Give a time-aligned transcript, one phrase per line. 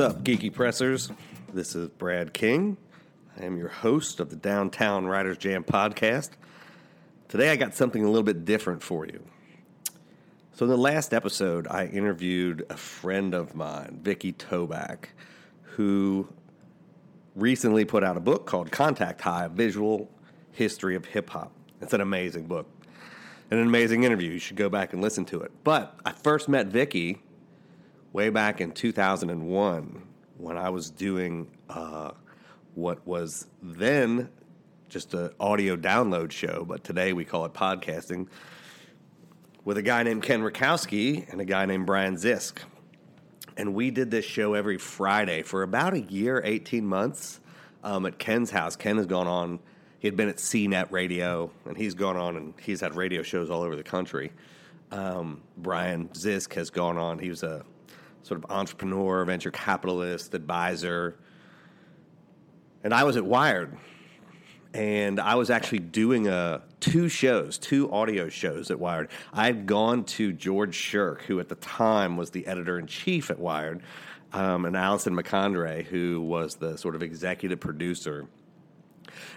[0.00, 1.12] Up, geeky pressers?
[1.52, 2.78] This is Brad King.
[3.38, 6.30] I am your host of the Downtown Writers Jam podcast.
[7.28, 9.22] Today I got something a little bit different for you.
[10.54, 15.08] So, in the last episode, I interviewed a friend of mine, Vikki Tobak,
[15.62, 16.26] who
[17.36, 20.10] recently put out a book called Contact High Visual
[20.52, 21.52] History of Hip Hop.
[21.82, 22.66] It's an amazing book
[23.50, 24.30] and an amazing interview.
[24.30, 25.52] You should go back and listen to it.
[25.62, 27.20] But I first met Vikki
[28.12, 30.02] way back in 2001
[30.36, 32.12] when I was doing uh,
[32.74, 34.28] what was then
[34.88, 38.26] just an audio download show, but today we call it podcasting,
[39.64, 42.58] with a guy named Ken Rutkowski and a guy named Brian Zisk.
[43.56, 47.40] And we did this show every Friday for about a year, 18 months
[47.84, 48.74] um, at Ken's house.
[48.74, 49.60] Ken has gone on,
[49.98, 53.50] he had been at CNET Radio, and he's gone on and he's had radio shows
[53.50, 54.32] all over the country.
[54.90, 57.64] Um, Brian Zisk has gone on, he was a
[58.22, 61.16] sort of entrepreneur, venture capitalist, advisor.
[62.82, 63.76] And I was at Wired,
[64.72, 69.08] and I was actually doing a uh, two shows, two audio shows at Wired.
[69.32, 73.30] I had gone to George Shirk, who at the time was the editor in chief
[73.30, 73.82] at Wired,
[74.32, 78.26] um, and Allison McCondray, who was the sort of executive producer.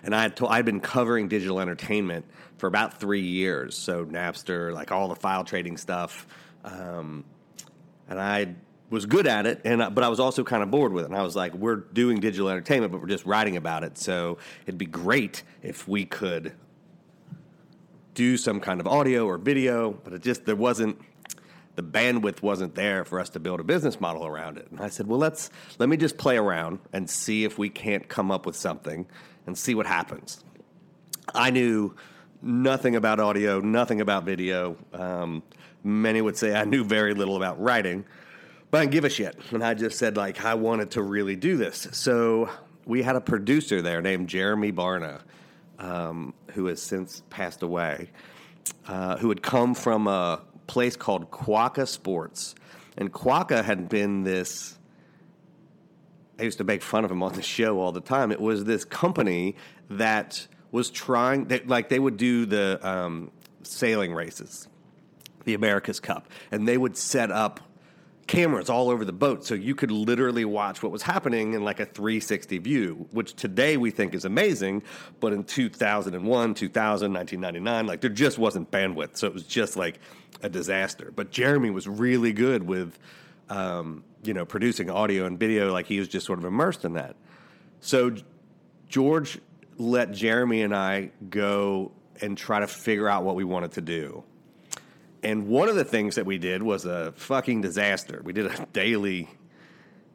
[0.03, 2.25] And I had to, I'd been covering digital entertainment
[2.57, 6.27] for about three years, so Napster, like all the file trading stuff,
[6.63, 7.25] um,
[8.07, 8.55] and I
[8.93, 11.07] was good at it, and but I was also kind of bored with it.
[11.07, 13.97] And I was like, we're doing digital entertainment, but we're just writing about it.
[13.97, 16.53] So it'd be great if we could
[18.13, 21.01] do some kind of audio or video, but it just there wasn't
[21.75, 24.67] the bandwidth wasn't there for us to build a business model around it.
[24.69, 25.49] And I said, well, let's
[25.79, 29.07] let me just play around and see if we can't come up with something
[29.47, 30.43] and see what happens.
[31.33, 31.95] I knew
[32.43, 34.77] nothing about audio, nothing about video.
[34.93, 35.41] Um,
[35.83, 38.05] many would say I knew very little about writing
[38.73, 39.37] but I didn't give a shit.
[39.51, 41.87] And I just said, like, I wanted to really do this.
[41.91, 42.49] So
[42.87, 45.21] we had a producer there named Jeremy Barna,
[45.77, 48.09] um, who has since passed away,
[48.87, 52.55] uh, who had come from a place called Quokka Sports.
[52.97, 54.75] And Quokka had been this.
[56.39, 58.31] I used to make fun of him on the show all the time.
[58.31, 59.55] It was this company
[59.91, 63.29] that was trying, they, like, they would do the um,
[63.61, 64.67] sailing races,
[65.43, 67.59] the America's Cup, and they would set up
[68.27, 71.81] cameras all over the boat so you could literally watch what was happening in like
[71.81, 74.81] a 360 view which today we think is amazing
[75.19, 79.99] but in 2001 2000 1999 like there just wasn't bandwidth so it was just like
[80.43, 81.11] a disaster.
[81.15, 82.99] But jeremy was really good with
[83.49, 86.93] um, you know producing audio and video like he was just sort of immersed in
[86.93, 87.15] that.
[87.79, 88.15] So
[88.87, 89.39] george
[89.77, 91.91] let jeremy and i go
[92.21, 94.23] and try to figure out what we wanted to do
[95.23, 98.21] and one of the things that we did was a fucking disaster.
[98.23, 99.29] We did a daily,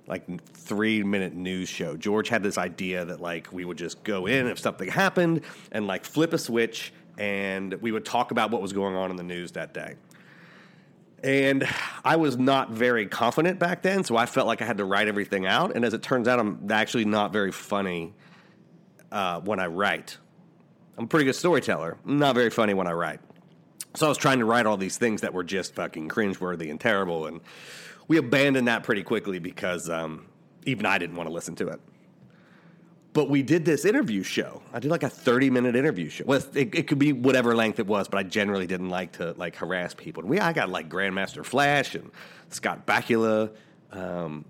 [0.06, 1.96] like three minute news show.
[1.96, 5.87] George had this idea that like we would just go in if something happened and
[5.87, 9.22] like flip a switch and we would talk about what was going on in the
[9.22, 9.96] news that day.
[11.25, 11.66] And
[12.04, 15.08] I was not very confident back then, so I felt like I had to write
[15.08, 15.75] everything out.
[15.75, 18.14] And as it turns out, I'm actually not very funny
[19.11, 20.16] uh, when I write.
[20.96, 21.96] I'm a pretty good storyteller.
[22.04, 23.20] Not very funny when I write.
[23.94, 26.81] So I was trying to write all these things that were just fucking cringeworthy and
[26.81, 27.40] terrible, and
[28.06, 30.26] we abandoned that pretty quickly because um,
[30.64, 31.81] even I didn't want to listen to it.
[33.14, 34.62] But we did this interview show.
[34.73, 36.25] I did like a thirty-minute interview show.
[36.26, 39.32] Well, it, it, could be whatever length it was, but I generally didn't like to
[39.32, 40.23] like harass people.
[40.23, 42.11] And we, I got like Grandmaster Flash and
[42.50, 43.50] Scott Bakula,
[43.90, 44.44] um,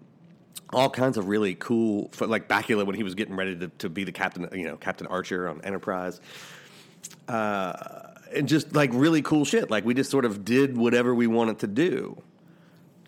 [0.71, 4.05] all kinds of really cool, like Bakula when he was getting ready to, to be
[4.05, 6.21] the captain, you know, Captain Archer on Enterprise.
[7.27, 9.71] Uh, and just like really cool shit.
[9.71, 12.23] Like we just sort of did whatever we wanted to do.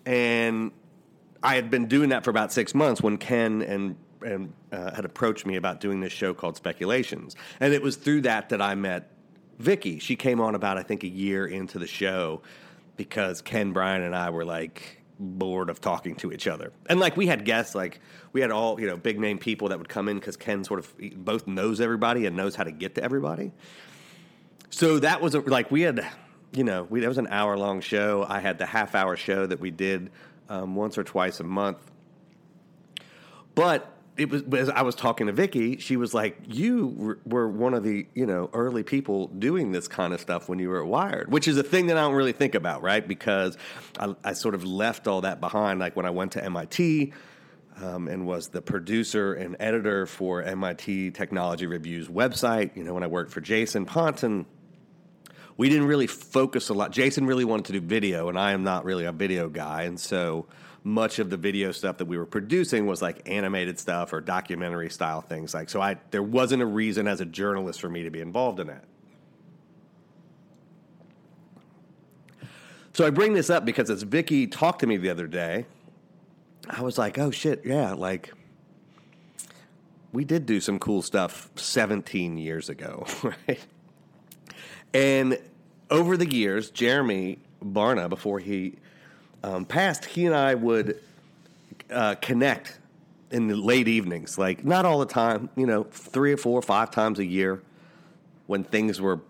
[0.05, 0.71] And
[1.43, 5.03] I had been doing that for about six months when Ken and and uh, had
[5.03, 8.75] approached me about doing this show called Speculations, and it was through that that I
[8.75, 9.09] met
[9.57, 9.97] Vikki.
[9.97, 12.41] She came on about I think a year into the show
[12.97, 17.17] because Ken Brian and I were like bored of talking to each other, and like
[17.17, 17.99] we had guests, like
[18.33, 20.79] we had all you know big name people that would come in because Ken sort
[20.79, 23.51] of both knows everybody and knows how to get to everybody.
[24.71, 26.07] So that was a, like we had,
[26.51, 28.25] you know, we, that was an hour long show.
[28.27, 30.09] I had the half hour show that we did
[30.49, 31.77] um, once or twice a month.
[33.53, 37.73] But it was as I was talking to Vikki, she was like, "You were one
[37.73, 40.87] of the you know early people doing this kind of stuff when you were at
[40.87, 43.05] Wired," which is a thing that I don't really think about, right?
[43.05, 43.57] Because
[43.99, 45.79] I, I sort of left all that behind.
[45.79, 47.13] Like when I went to MIT.
[47.81, 52.75] Um, and was the producer and editor for MIT Technology Review's website.
[52.75, 54.45] You know, when I worked for Jason Pontin,
[55.57, 56.91] we didn't really focus a lot.
[56.91, 59.99] Jason really wanted to do video, and I am not really a video guy, and
[59.99, 60.47] so
[60.83, 64.89] much of the video stuff that we were producing was like animated stuff or documentary
[64.89, 65.53] style things.
[65.53, 68.59] Like, so I there wasn't a reason as a journalist for me to be involved
[68.59, 68.85] in that.
[72.93, 75.65] So I bring this up because as Vikki talked to me the other day,
[76.69, 78.33] I was like, "Oh shit, yeah, like."
[80.13, 83.65] We did do some cool stuff 17 years ago, right?
[84.93, 85.39] And
[85.89, 88.75] over the years, Jeremy Barna, before he
[89.43, 90.99] um, passed, he and I would
[91.89, 92.79] uh, connect
[93.31, 96.91] in the late evenings, like not all the time, you know, three or four five
[96.91, 97.61] times a year
[98.47, 99.21] when things were,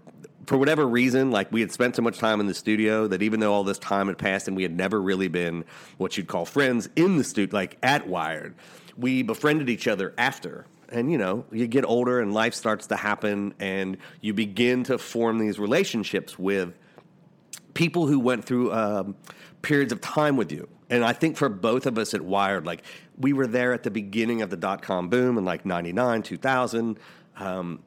[0.48, 3.40] for whatever reason, like we had spent so much time in the studio that even
[3.40, 5.64] though all this time had passed and we had never really been
[5.98, 8.56] what you'd call friends in the studio, like at Wired,
[8.98, 12.96] we befriended each other after and you know you get older and life starts to
[12.96, 16.74] happen and you begin to form these relationships with
[17.74, 19.16] people who went through um,
[19.62, 20.68] periods of time with you.
[20.90, 22.84] And i think for both of us at wired like
[23.18, 27.00] we were there at the beginning of the dot-com boom in like 99 2000
[27.38, 27.80] um,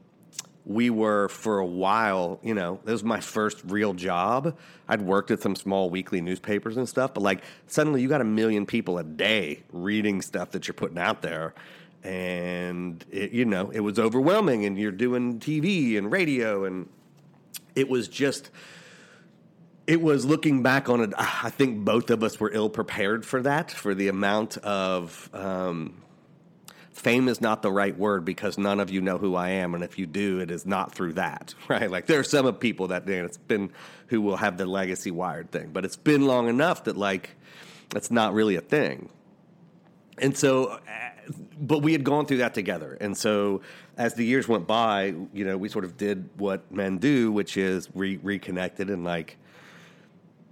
[0.67, 4.57] we were for a while, you know, this was my first real job.
[4.89, 8.25] I'd worked at some small weekly newspapers and stuff, but like suddenly you got a
[8.25, 11.55] million people a day reading stuff that you're putting out there
[12.05, 16.89] and it, you know it was overwhelming and you're doing tv and radio and
[17.75, 18.51] it was just
[19.87, 23.41] it was looking back on it i think both of us were ill prepared for
[23.43, 26.03] that for the amount of um,
[26.93, 29.83] fame is not the right word because none of you know who i am and
[29.83, 31.91] if you do it is not through that right?
[31.91, 33.73] Like there are some of people that know, it's been
[34.09, 37.31] who will have the legacy wired thing but it's been long enough that like
[37.95, 39.09] it's not really a thing.
[40.19, 40.81] And so
[41.59, 42.97] but we had gone through that together.
[43.01, 43.63] And so
[43.97, 47.57] as the years went by, you know, we sort of did what men do, which
[47.57, 49.39] is re- reconnected and like,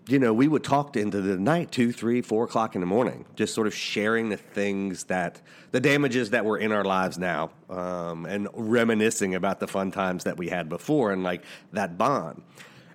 [0.09, 3.25] you know, we would talk into the night, two, three, four o'clock in the morning,
[3.37, 7.51] just sort of sharing the things that, the damages that were in our lives now,
[7.71, 12.43] um, and reminiscing about the fun times that we had before and like that bond.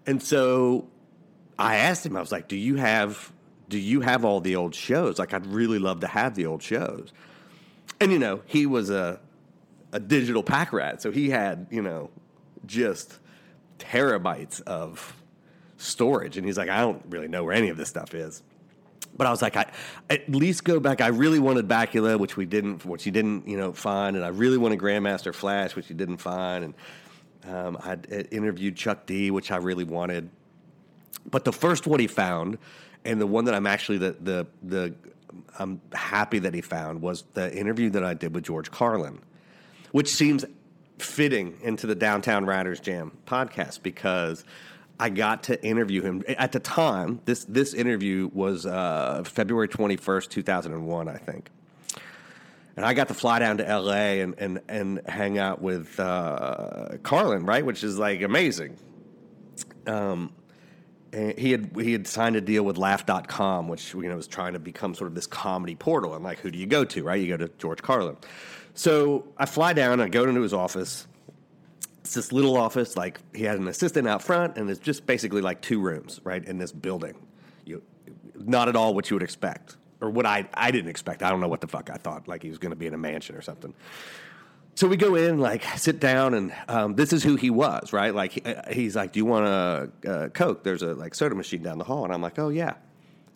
[0.06, 0.88] And so
[1.58, 3.32] I asked him, I was like, do you have,
[3.70, 5.18] do you have all the old shows?
[5.18, 7.14] Like, I'd really love to have the old shows
[8.00, 9.20] and you know he was a
[9.94, 12.10] a digital pack rat, so he had you know
[12.66, 13.20] just
[13.80, 15.16] terabytes of
[15.78, 18.42] storage, and he's like, I don't really know where any of this stuff is.
[19.18, 19.66] but I was like, I
[20.10, 21.02] at least go back.
[21.02, 24.30] I really wanted Bakula, which we didn't, which he didn't, you know, find, and I
[24.30, 26.74] really wanted Grandmaster Flash, which he didn't find, and
[27.54, 27.98] um, I
[28.32, 30.30] interviewed Chuck D, which I really wanted.
[31.30, 32.58] But the first one he found,
[33.06, 34.96] and the one that I'm actually the the the
[35.60, 39.20] I'm happy that he found was the interview that I did with George Carlin,
[39.92, 40.46] which seems
[41.00, 44.44] fitting into the Downtown Writers Jam podcast because
[45.00, 47.22] I got to interview him at the time.
[47.26, 51.50] This this interview was uh, February twenty first, two thousand and one, I think.
[52.76, 54.22] And I got to fly down to L.A.
[54.22, 58.78] and and, and hang out with uh, Carlin, right, which is like amazing.
[59.86, 60.34] Um,
[61.14, 64.54] and he had he had signed a deal with Laugh.com, which you know was trying
[64.54, 66.16] to become sort of this comedy portal.
[66.16, 67.04] And like, who do you go to?
[67.04, 68.18] Right, you go to George Carlin.
[68.74, 71.08] So I fly down, I go into his office
[72.08, 75.42] it's this little office, like he had an assistant out front, and it's just basically
[75.42, 77.16] like two rooms, right, in this building.
[77.66, 77.84] You,
[78.34, 81.22] not at all what you would expect, or what I I didn't expect.
[81.22, 82.94] I don't know what the fuck I thought, like he was going to be in
[82.94, 83.74] a mansion or something.
[84.78, 88.14] So we go in, like sit down, and um, this is who he was, right?
[88.14, 91.34] Like he, uh, he's like, "Do you want a, a Coke?" There's a like soda
[91.34, 92.76] machine down the hall, and I'm like, "Oh yeah."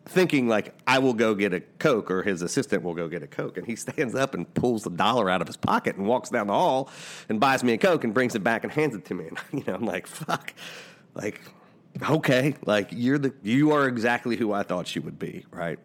[0.06, 3.28] thinking like I will go get a Coke or his assistant will go get a
[3.28, 3.58] Coke.
[3.58, 6.48] And he stands up and pulls the dollar out of his pocket and walks down
[6.48, 6.90] the hall
[7.30, 9.28] and buys me a Coke and brings it back and hands it to me.
[9.28, 10.54] And you know, I'm like, fuck.
[11.14, 11.42] Like,
[12.10, 15.80] okay, like you're the you are exactly who I thought you would be, right?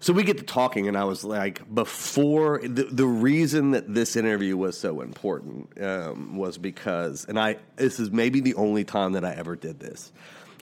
[0.00, 4.16] So we get to talking, and I was like, before the, the reason that this
[4.16, 9.12] interview was so important um, was because, and I this is maybe the only time
[9.12, 10.10] that I ever did this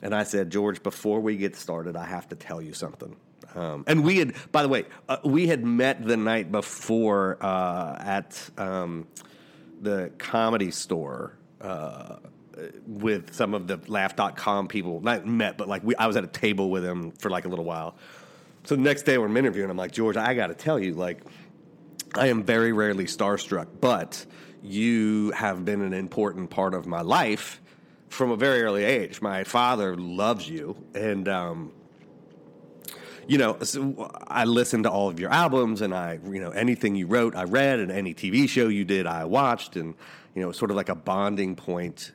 [0.01, 3.15] and I said, George, before we get started, I have to tell you something.
[3.55, 7.97] Um, and we had, by the way, uh, we had met the night before uh,
[7.99, 9.07] at um,
[9.81, 12.17] the comedy store uh,
[12.85, 15.01] with some of the laugh.com people.
[15.01, 17.49] Not met, but like we, I was at a table with him for like a
[17.49, 17.95] little while.
[18.69, 19.71] So the next day we're interviewing.
[19.71, 21.23] I'm like, George, I got to tell you, like,
[22.13, 24.23] I am very rarely starstruck, but
[24.61, 27.61] you have been an important part of my life
[28.09, 29.23] from a very early age.
[29.23, 31.71] My father loves you, and um,
[33.27, 36.93] you know, so I listened to all of your albums, and I, you know, anything
[36.93, 39.95] you wrote, I read, and any TV show you did, I watched, and
[40.35, 42.11] you know, sort of like a bonding point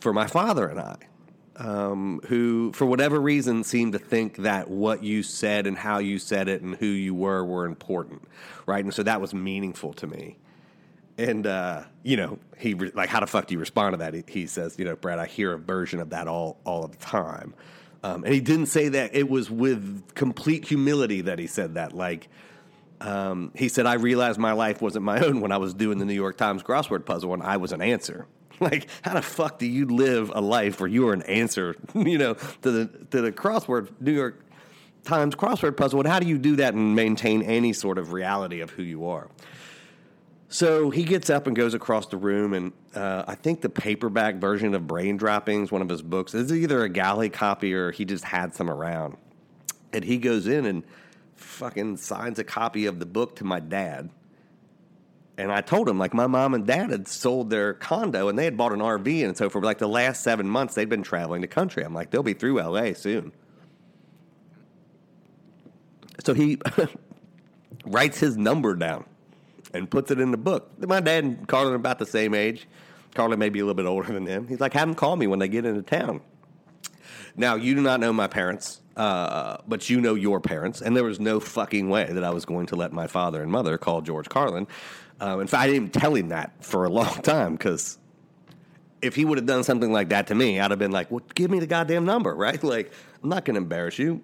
[0.00, 0.96] for my father and I.
[1.56, 6.18] Um, who, for whatever reason, seemed to think that what you said and how you
[6.18, 8.22] said it and who you were were important,
[8.66, 8.82] right?
[8.82, 10.36] And so that was meaningful to me.
[11.16, 14.14] And uh, you know, he re- like, how the fuck do you respond to that?
[14.14, 16.96] He, he, says, you know, Brad, I hear a version of that all all the
[16.96, 17.54] time.
[18.02, 19.14] Um, and he didn't say that.
[19.14, 21.94] It was with complete humility that he said that.
[21.94, 22.28] Like,
[23.00, 26.04] um, he said, I realized my life wasn't my own when I was doing the
[26.04, 28.26] New York Times crossword puzzle and I was an answer.
[28.60, 32.18] Like, how the fuck do you live a life where you are an answer, you
[32.18, 34.44] know, to the to the crossword New York
[35.04, 36.00] Times crossword puzzle?
[36.00, 39.06] And how do you do that and maintain any sort of reality of who you
[39.06, 39.28] are?
[40.48, 44.36] So he gets up and goes across the room, and uh, I think the paperback
[44.36, 48.04] version of Brain Droppings, one of his books, is either a galley copy or he
[48.04, 49.16] just had some around.
[49.92, 50.84] And he goes in and
[51.34, 54.10] fucking signs a copy of the book to my dad.
[55.36, 58.44] And I told him, like, my mom and dad had sold their condo and they
[58.44, 59.24] had bought an RV.
[59.24, 61.84] And so for like the last seven months, they'd been traveling the country.
[61.84, 63.32] I'm like, they'll be through LA soon.
[66.24, 66.58] So he
[67.84, 69.04] writes his number down
[69.72, 70.70] and puts it in the book.
[70.78, 72.68] My dad and Carlin are about the same age.
[73.14, 74.46] Carlin may be a little bit older than him.
[74.46, 76.20] He's like, have them call me when they get into town.
[77.36, 81.02] Now, you do not know my parents, uh, but you know your parents, and there
[81.02, 84.02] was no fucking way that I was going to let my father and mother call
[84.02, 84.68] George Carlin.
[85.20, 87.98] Um, in fact, I didn't even tell him that for a long time because
[89.02, 91.22] if he would have done something like that to me, I'd have been like, well,
[91.34, 92.62] give me the goddamn number, right?
[92.62, 92.92] Like,
[93.22, 94.22] I'm not going to embarrass you.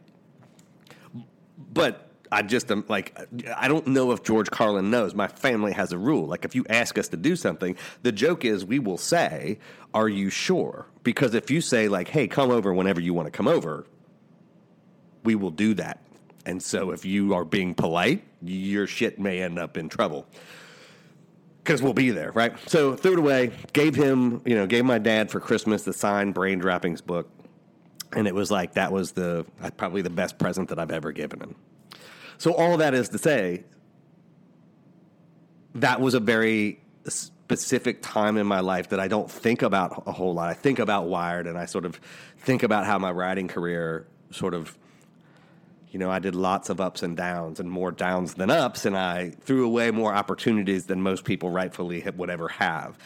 [1.73, 3.19] But I just am like,
[3.57, 5.15] I don't know if George Carlin knows.
[5.15, 6.27] My family has a rule.
[6.27, 9.59] Like, if you ask us to do something, the joke is we will say,
[9.93, 10.87] Are you sure?
[11.03, 13.87] Because if you say, like, hey, come over whenever you want to come over,
[15.25, 16.01] we will do that.
[16.47, 20.27] And so if you are being polite, your shit may end up in trouble.
[21.63, 22.55] Because we'll be there, right?
[22.69, 26.35] So threw it away, gave him, you know, gave my dad for Christmas the signed
[26.35, 27.31] Brain Droppings book.
[28.13, 31.13] And it was like, that was the uh, probably the best present that I've ever
[31.13, 31.55] given him.
[32.39, 33.65] So all that is to say,
[35.75, 40.13] that was a very specific time in my life that I don't think about a
[40.13, 40.49] whole lot.
[40.49, 42.01] I think about Wired, and I sort of
[42.39, 44.77] think about how my writing career sort of,
[45.91, 48.97] you know, I did lots of ups and downs, and more downs than ups, and
[48.97, 52.97] I threw away more opportunities than most people rightfully would ever have.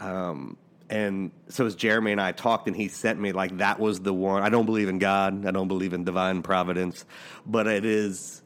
[0.00, 0.56] Um,
[0.90, 4.14] and so as Jeremy and I talked, and he sent me like that was the
[4.14, 4.42] one.
[4.42, 5.44] I don't believe in God.
[5.46, 7.04] I don't believe in divine providence,
[7.44, 8.42] but it is.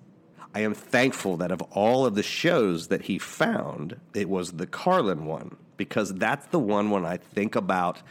[0.55, 4.67] I am thankful that of all of the shows that he found, it was the
[4.67, 8.03] Carlin one because that's the one when I think about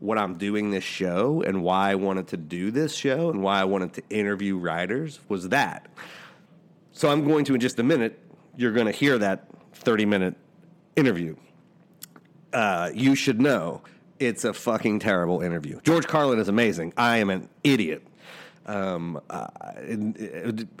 [0.00, 3.60] what I'm doing this show and why I wanted to do this show and why
[3.60, 5.88] I wanted to interview writers was that.
[6.92, 8.18] So I'm going to in just a minute.
[8.56, 10.34] You're going to hear that 30 minute
[10.96, 11.36] interview
[12.52, 13.82] uh, you should know
[14.18, 15.80] it's a fucking terrible interview.
[15.82, 16.92] George Carlin is amazing.
[16.96, 18.02] I am an idiot.
[18.66, 19.42] Um, I,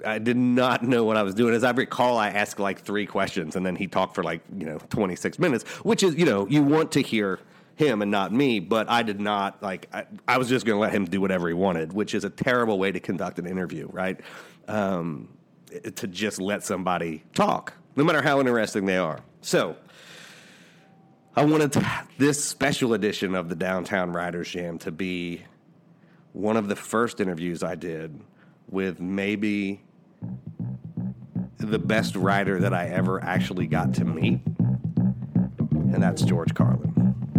[0.04, 1.54] I, did not know what I was doing.
[1.54, 4.66] As I recall, I asked like three questions, and then he talked for like you
[4.66, 7.40] know twenty six minutes, which is you know you want to hear
[7.80, 8.60] him and not me.
[8.60, 9.88] But I did not like.
[9.92, 12.30] I, I was just going to let him do whatever he wanted, which is a
[12.30, 14.20] terrible way to conduct an interview, right?
[14.68, 15.36] Um,
[15.96, 19.20] to just let somebody talk, no matter how interesting they are.
[19.40, 19.76] So
[21.36, 25.42] I wanted to, this special edition of the Downtown Writers Jam to be
[26.32, 28.20] one of the first interviews I did
[28.68, 29.82] with maybe
[31.58, 34.40] the best writer that I ever actually got to meet,
[35.70, 37.29] and that's George Carlin.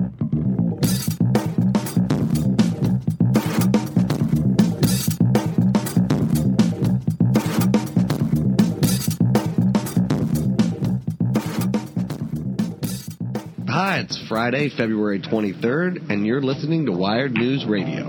[14.02, 18.08] It's Friday, February 23rd, and you're listening to Wired News Radio.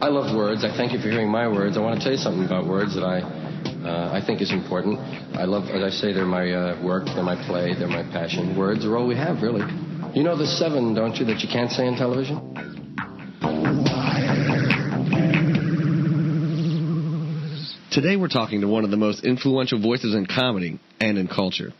[0.00, 0.64] I love words.
[0.64, 1.76] I thank you for hearing my words.
[1.76, 5.00] I want to tell you something about words that I uh, I think is important.
[5.36, 8.56] I love, as I say, they're my uh, work, they're my play, they're my passion.
[8.56, 9.68] Words are all we have, really.
[10.14, 12.71] You know the seven, don't you, that you can't say on television?
[17.92, 21.74] Today we're talking to one of the most influential voices in comedy and in culture.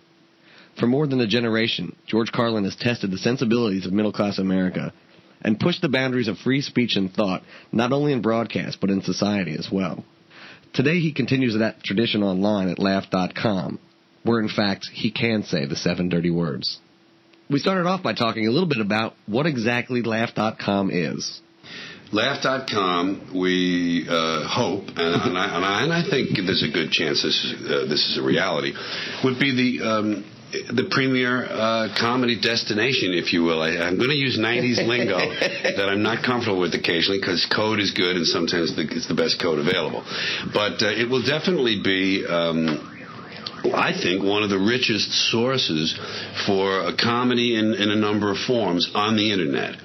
[0.78, 4.92] For more than a generation, George Carlin has tested the sensibilities of middle class America
[5.40, 7.42] and pushed the boundaries of free speech and thought,
[7.72, 10.04] not only in broadcast, but in society as well.
[10.74, 13.78] Today he continues that tradition online at laugh.com,
[14.22, 16.78] where in fact he can say the seven dirty words.
[17.48, 21.40] We started off by talking a little bit about what exactly laugh.com is.
[22.12, 26.90] Laugh.com, we uh, hope, and, and, I, and, I, and, I, think there's a good
[26.90, 28.74] chance this is, uh, this is a reality,
[29.24, 33.62] would be the um, the premier uh, comedy destination, if you will.
[33.62, 35.16] I, am going to use 90s lingo
[35.76, 39.14] that I'm not comfortable with occasionally because code is good and sometimes the, it's the
[39.14, 40.04] best code available.
[40.52, 42.26] But uh, it will definitely be.
[42.28, 42.91] Um,
[43.64, 45.98] I think one of the richest sources
[46.46, 49.76] for a comedy in, in a number of forms on the internet.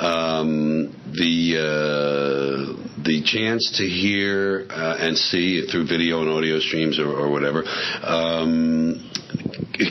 [0.00, 6.98] Um, the uh, the chance to hear uh, and see through video and audio streams
[6.98, 7.64] or, or whatever
[8.02, 9.09] um,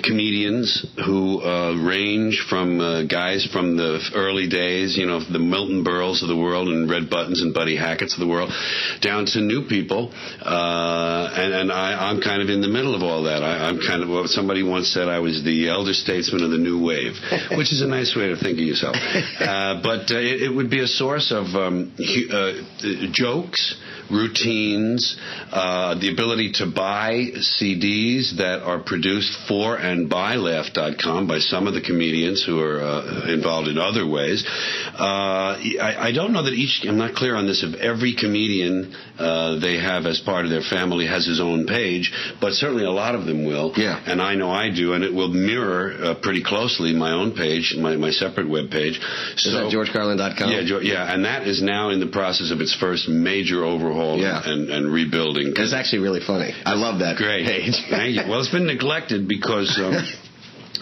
[0.04, 5.84] comedians who uh, range from uh, guys from the early days, you know, the Milton
[5.84, 8.52] Berles of the world and Red Buttons and Buddy Hackett's of the world,
[9.02, 10.12] down to new people.
[10.14, 13.44] Uh, and and I, am kind of in the middle of all that.
[13.44, 16.58] I, am kind of what somebody once said I was the elder statesman of the
[16.58, 17.14] new wave,
[17.58, 18.96] which is a nice way to think of yourself.
[19.40, 21.94] Uh, but uh, it, it, would be a source of um,
[22.32, 22.52] uh,
[23.12, 23.76] jokes
[24.10, 25.16] routines,
[25.52, 31.68] uh, the ability to buy CDs that are produced for and by Laugh.com by some
[31.68, 34.44] of the comedians who are uh, involved in other ways.
[34.98, 38.96] Uh, I, I, don't know that each, I'm not clear on this, if every comedian
[39.18, 42.92] uh, they have as part of their family has his own page, but certainly a
[42.92, 43.74] lot of them will.
[43.76, 44.02] Yeah.
[44.06, 47.76] And I know I do, and it will mirror uh, pretty closely my own page,
[47.78, 49.00] my, my separate web page.
[49.36, 50.52] So, is that GeorgeCarlin.com?
[50.52, 54.42] Yeah, yeah, and that is now in the process of its first major overhaul yeah.
[54.44, 55.54] and, and, rebuilding.
[55.56, 56.54] It's actually really funny.
[56.66, 57.46] I love that Great.
[57.46, 57.76] page.
[57.90, 58.24] Thank you.
[58.30, 59.94] Well, it's been neglected because um,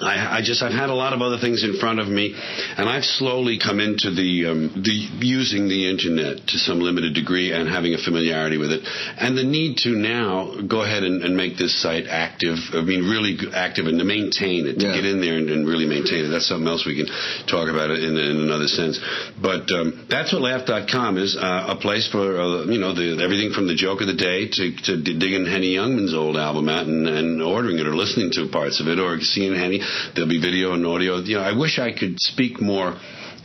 [0.02, 2.88] I, I, just I've had a lot of other things in front of me, and
[2.88, 4.94] I've slowly come into the um, the
[5.26, 8.82] using the internet to some limited degree and having a familiarity with it,
[9.18, 12.58] and the need to now go ahead and, and make this site active.
[12.74, 14.96] I mean, really active and to maintain it, to yeah.
[14.96, 16.30] get in there and, and, really maintain it.
[16.30, 17.08] That's something else we can
[17.48, 19.00] talk about in, in another sense.
[19.42, 23.52] But um, that's what Laugh.com is uh, a place for uh, you know the, everything
[23.52, 27.08] from the joke of the day to, to digging Henny Youngman's old album out and,
[27.08, 29.82] and ordering it or listening to parts of it or seeing Henny
[30.16, 31.18] There'll be video and audio.
[31.18, 32.98] You know, I wish I could speak more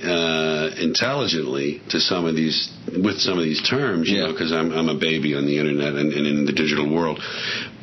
[0.02, 4.26] uh, intelligently to some of these with some of these terms, you yeah.
[4.26, 7.20] know, because I'm I'm a baby on the internet and, and in the digital world.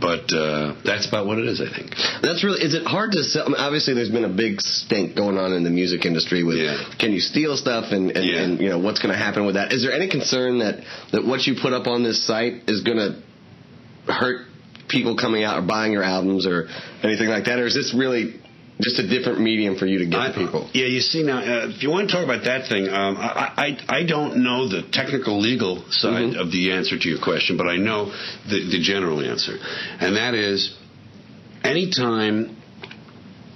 [0.01, 1.95] But uh, that's about what it is, I think.
[2.21, 2.61] That's really.
[2.61, 3.45] Is it hard to sell?
[3.45, 6.57] I mean, obviously, there's been a big stink going on in the music industry with
[6.57, 6.91] yeah.
[6.99, 8.41] can you steal stuff and, and, yeah.
[8.41, 9.71] and you know what's going to happen with that.
[9.71, 12.97] Is there any concern that that what you put up on this site is going
[12.97, 14.47] to hurt
[14.89, 16.67] people coming out or buying your albums or
[17.03, 18.41] anything like that, or is this really
[18.81, 20.69] just a different medium for you to get I, to people?
[20.73, 23.77] Yeah, you see now, uh, if you want to talk about that thing, um, I,
[23.89, 26.39] I I don't know the technical legal side Mhm.
[26.41, 28.05] of the answer to your question, but I know
[28.49, 29.55] the, the general answer,
[29.99, 30.75] and that is,
[31.63, 32.55] anytime.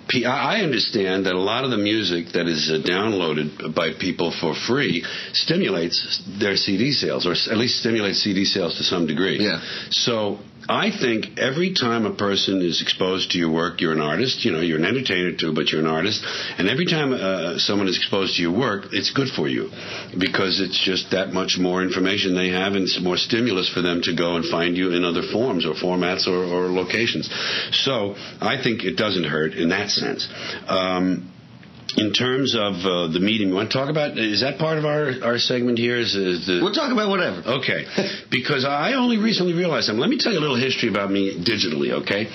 [0.10, 3.94] P- I I understand that a lot of the music that is uh, downloaded by
[3.94, 9.08] people for free stimulates their CD sales, or at least stimulates CD sales to some
[9.08, 9.38] degree.
[9.40, 9.62] Yeah.
[9.92, 14.45] So I think every time a person is exposed to your work, you're an artist.
[14.45, 16.23] You know, you're an entertainer too, but you're an artist.
[16.58, 19.69] And every time uh, someone is exposed to your work, it's good for you
[20.17, 24.02] because it's just that much more information they have, and it's more stimulus for them
[24.04, 27.30] to go and find you in other forms or formats or, or locations.
[27.71, 30.28] So I think it doesn't hurt in that sense.
[30.67, 31.33] Um,
[31.98, 34.17] in terms of uh, the meeting, you want to talk about?
[34.17, 36.00] Is that part of our, our segment here?
[36.00, 37.62] Is, is the We'll talk about whatever.
[37.62, 37.86] Okay,
[38.32, 40.02] because I only recently realized something.
[40.02, 42.28] Let me tell you a little history about me digitally, okay?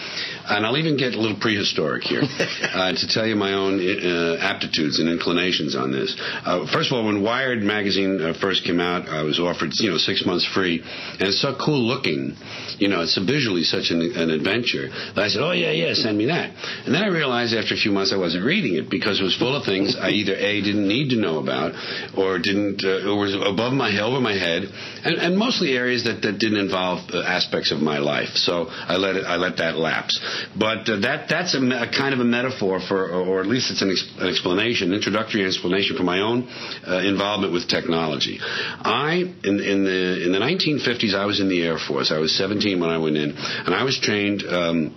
[0.48, 2.22] And I'll even get a little prehistoric here
[2.62, 6.14] uh, to tell you my own uh, aptitudes and inclinations on this.
[6.20, 9.90] Uh, first of all, when Wired magazine uh, first came out, I was offered, you
[9.90, 12.36] know, six months free, and it's so cool looking.
[12.78, 16.16] You know, it's visually such an, an adventure that I said, "Oh yeah, yeah, send
[16.16, 16.54] me that."
[16.86, 19.37] And then I realized after a few months I wasn't reading it because it was
[19.38, 21.72] full of things I either a didn't need to know about,
[22.16, 24.64] or didn't, uh, or was above my head, over my head,
[25.04, 28.30] and, and mostly areas that, that didn't involve uh, aspects of my life.
[28.34, 30.20] So I let it, I let that lapse.
[30.56, 33.82] But uh, that that's a, a kind of a metaphor for, or, at least it's
[33.82, 36.48] an, ex- an explanation, introductory explanation for my own
[36.86, 38.38] uh, involvement with technology.
[38.40, 42.10] I in in the in the 1950s I was in the Air Force.
[42.12, 44.42] I was 17 when I went in, and I was trained.
[44.42, 44.94] Um,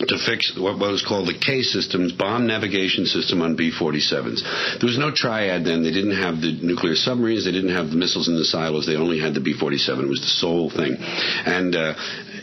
[0.00, 4.78] to fix what was called the K systems, bomb navigation system on B-47s.
[4.80, 5.82] There was no triad then.
[5.82, 7.44] They didn't have the nuclear submarines.
[7.44, 8.86] They didn't have the missiles in the silos.
[8.86, 10.02] They only had the B-47.
[10.02, 10.96] It was the sole thing.
[10.98, 11.94] And uh,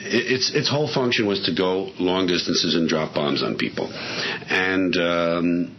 [0.05, 3.91] it- its its whole function was to go long distances and drop bombs on people.
[3.91, 5.75] And um,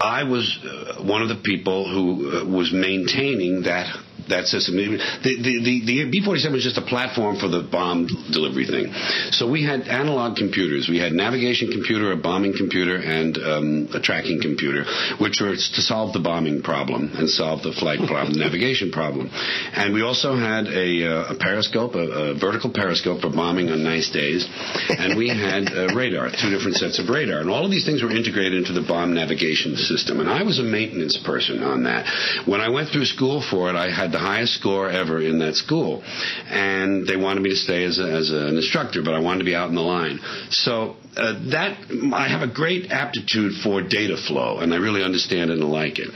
[0.00, 3.86] I was uh, one of the people who uh, was maintaining that
[4.28, 4.76] that system.
[4.76, 8.92] The, the, the, the B-47 was just a platform for the bomb delivery thing.
[9.32, 10.88] So we had analog computers.
[10.88, 14.84] We had navigation computer, a bombing computer, and um, a tracking computer,
[15.18, 19.30] which were to solve the bombing problem and solve the flight problem, navigation problem.
[19.32, 23.82] And we also had a, uh, a periscope, a, a vertical periscope for bombing on
[23.82, 24.46] nice days.
[24.88, 27.40] And we had radar, two different sets of radar.
[27.40, 30.20] And all of these things were integrated into the bomb navigation system.
[30.20, 32.06] And I was a maintenance person on that.
[32.46, 35.54] When I went through school for it, I had the highest score ever in that
[35.54, 36.02] school.
[36.46, 39.44] And they wanted me to stay as, a, as an instructor, but I wanted to
[39.44, 40.20] be out in the line.
[40.50, 41.76] So uh, that
[42.14, 45.98] I have a great aptitude for data flow, and I really understand it and like
[45.98, 46.08] it.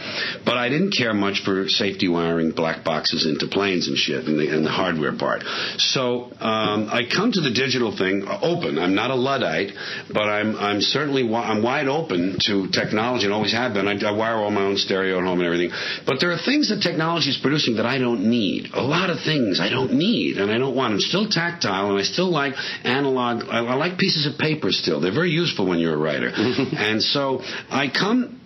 [0.44, 4.38] But I didn't care much for safety wiring black boxes into planes and shit, and
[4.38, 5.42] the, and the hardware part.
[5.76, 8.78] So um, I come to the digital thing open.
[8.78, 9.72] I'm not a luddite,
[10.09, 13.88] but I'm I'm certainly I'm wide open to technology, and always have been.
[13.88, 15.76] I, I wire all my own stereo at home and everything.
[16.06, 18.72] But there are things that technology is producing that I don't need.
[18.72, 20.94] A lot of things I don't need, and I don't want.
[20.94, 23.44] I'm still tactile, and I still like analog.
[23.44, 24.86] I, I like pieces of paper still.
[24.87, 26.31] They're very useful when you're a writer.
[26.35, 28.40] and so I come.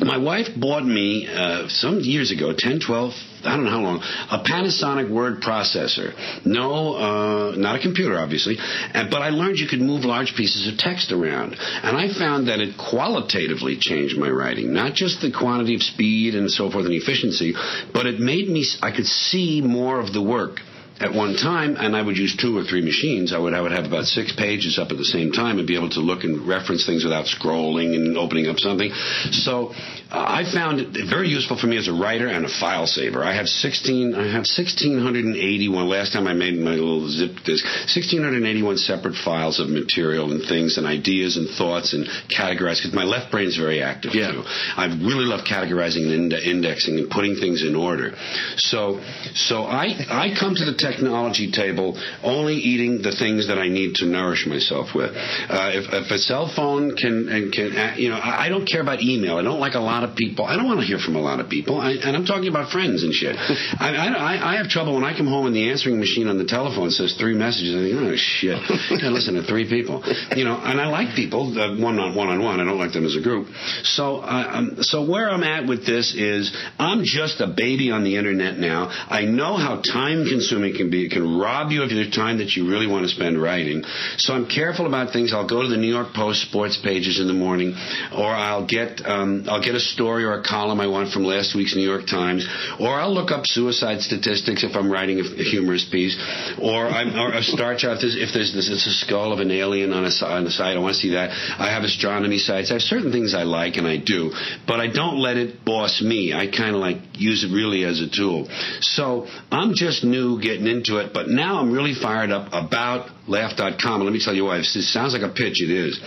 [0.00, 3.12] My wife bought me uh, some years ago, 10, 12,
[3.44, 4.00] I don't know how long,
[4.30, 6.14] a Panasonic word processor.
[6.46, 10.66] No, uh, not a computer, obviously, and, but I learned you could move large pieces
[10.66, 11.56] of text around.
[11.58, 16.34] And I found that it qualitatively changed my writing, not just the quantity of speed
[16.34, 17.54] and so forth and efficiency,
[17.92, 20.60] but it made me, I could see more of the work
[21.00, 23.32] at one time, and I would use two or three machines.
[23.32, 25.76] I would I would have about six pages up at the same time and be
[25.76, 28.90] able to look and reference things without scrolling and opening up something.
[29.32, 29.72] So
[30.10, 33.24] uh, I found it very useful for me as a writer and a file saver.
[33.24, 34.14] I have sixteen.
[34.14, 35.88] I have sixteen hundred and eighty-one.
[35.88, 39.68] Last time I made my little zip disk, sixteen hundred and eighty-one separate files of
[39.68, 42.82] material and things and ideas and thoughts and categorized.
[42.82, 44.32] Because my left brain is very active Yeah.
[44.32, 44.42] too.
[44.46, 48.14] I really love categorizing and ind- indexing and putting things in order.
[48.56, 49.00] So,
[49.34, 53.96] so I I come to the technology table only eating the things that I need
[53.96, 55.12] to nourish myself with.
[55.14, 58.66] Uh, if, if a cell phone can and can uh, you know I, I don't
[58.66, 59.38] care about email.
[59.38, 60.44] I don't like a lot of people.
[60.44, 61.80] I don't want to hear from a lot of people.
[61.80, 63.36] I, and I'm talking about friends and shit.
[63.38, 66.44] I, I I have trouble when I come home and the answering machine on the
[66.44, 67.74] telephone says three messages.
[67.74, 68.58] I think oh shit.
[69.04, 70.02] I listen to three people.
[70.36, 72.60] You know, and I like people uh, one on one on one.
[72.60, 73.48] I don't like them as a group.
[73.84, 78.04] So uh, um, so where I'm at with this is I'm just a baby on
[78.04, 78.88] the internet now.
[78.90, 82.38] I know how time consuming it can be it can rob you of your time
[82.38, 83.84] that you really want to spend writing.
[84.16, 85.32] So I'm careful about things.
[85.32, 87.74] I'll go to the New York Post sports pages in the morning,
[88.14, 91.54] or I'll get um, I'll get a story or a column I want from last
[91.54, 92.46] week's New York Times,
[92.80, 96.16] or I'll look up suicide statistics if I'm writing a, a humorous piece,
[96.60, 97.96] or I'm or a star chart.
[97.96, 100.50] If there's, if there's this, it's a skull of an alien on a on the
[100.50, 101.30] side, I want to see that.
[101.30, 102.70] I have astronomy sites.
[102.70, 104.32] I have certain things I like and I do,
[104.66, 106.32] but I don't let it boss me.
[106.32, 108.48] I kind of like use it really as a tool.
[108.80, 114.02] So I'm just new getting into it, but now I'm really fired up about laugh.com.
[114.02, 114.58] Let me tell you why.
[114.58, 115.62] It sounds like a pitch.
[115.62, 116.00] It is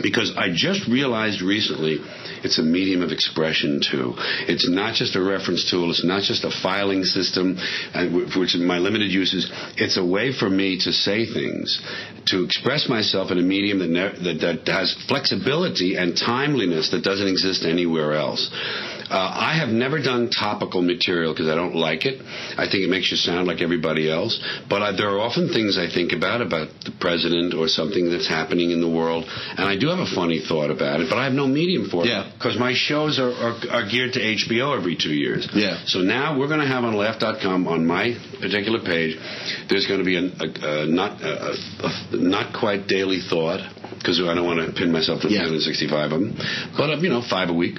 [0.00, 1.98] because I just realized recently
[2.44, 4.14] it's a medium of expression too.
[4.48, 5.90] It's not just a reference tool.
[5.90, 7.58] It's not just a filing system,
[7.92, 8.06] uh,
[8.36, 9.50] which is my limited uses.
[9.76, 11.82] It's a way for me to say things,
[12.26, 17.02] to express myself in a medium that, ne- that, that has flexibility and timeliness that
[17.02, 18.50] doesn't exist anywhere else.
[19.12, 22.22] Uh, I have never done topical material because I don't like it.
[22.56, 24.40] I think it makes you sound like everybody else.
[24.70, 28.26] But I, there are often things I think about about the president or something that's
[28.26, 31.10] happening in the world, and I do have a funny thought about it.
[31.10, 32.24] But I have no medium for yeah.
[32.24, 35.46] it because my shows are, are, are, geared to HBO every two years.
[35.52, 35.84] Yeah.
[35.84, 39.20] So now we're going to have on Laugh.com on my particular page.
[39.68, 43.60] There's going to be a, a, a not a, not quite daily thought
[43.98, 45.44] because I don't want to pin myself to yeah.
[45.44, 46.32] 365 of them,
[46.80, 47.76] but you know, five a week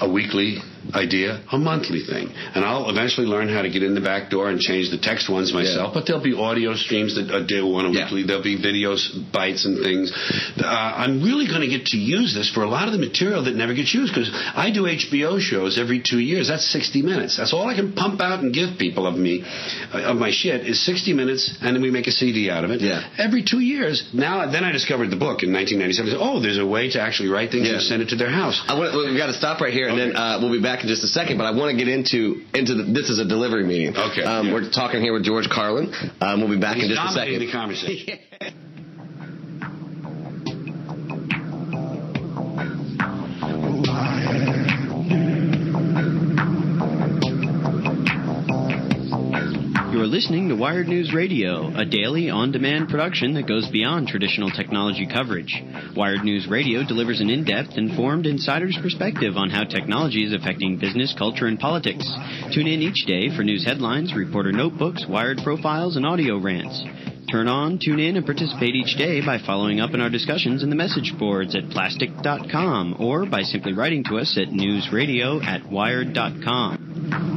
[0.00, 0.58] a weekly
[0.92, 2.28] idea a monthly thing.
[2.54, 5.30] And I'll eventually learn how to get in the back door and change the text
[5.30, 5.92] ones myself.
[5.92, 6.00] Yeah.
[6.00, 8.04] But there'll be audio streams that uh, do one a yeah.
[8.04, 8.24] weekly.
[8.24, 10.12] There'll be videos, bites, and things.
[10.58, 13.44] Uh, I'm really going to get to use this for a lot of the material
[13.44, 16.48] that never gets used because I do HBO shows every two years.
[16.48, 17.36] That's 60 minutes.
[17.36, 20.66] That's all I can pump out and give people of me, uh, of my shit,
[20.66, 22.80] is 60 minutes, and then we make a CD out of it.
[22.80, 23.08] Yeah.
[23.18, 24.10] Every two years.
[24.12, 26.18] Now, then I discovered the book in 1997.
[26.18, 27.74] Oh, there's a way to actually write things yeah.
[27.74, 28.60] and send it to their house.
[28.66, 30.10] I want, we've got to stop right here, and okay.
[30.10, 31.38] then uh, we'll be back in just a second.
[31.38, 33.96] But I want to get into into the, this is a delivery meeting.
[33.96, 34.22] Okay.
[34.22, 34.52] Um, yeah.
[34.54, 35.92] We're talking here with George Carlin.
[36.20, 37.38] Um, we'll be back He's in just a second.
[37.40, 38.18] The conversation.
[50.14, 55.08] listening to Wired News Radio, a daily on demand production that goes beyond traditional technology
[55.12, 55.60] coverage.
[55.96, 60.78] Wired News Radio delivers an in depth, informed insider's perspective on how technology is affecting
[60.78, 62.08] business, culture, and politics.
[62.54, 66.80] Tune in each day for news headlines, reporter notebooks, wired profiles, and audio rants.
[67.32, 70.70] Turn on, tune in, and participate each day by following up in our discussions in
[70.70, 77.33] the message boards at plastic.com or by simply writing to us at newsradio at wired.com.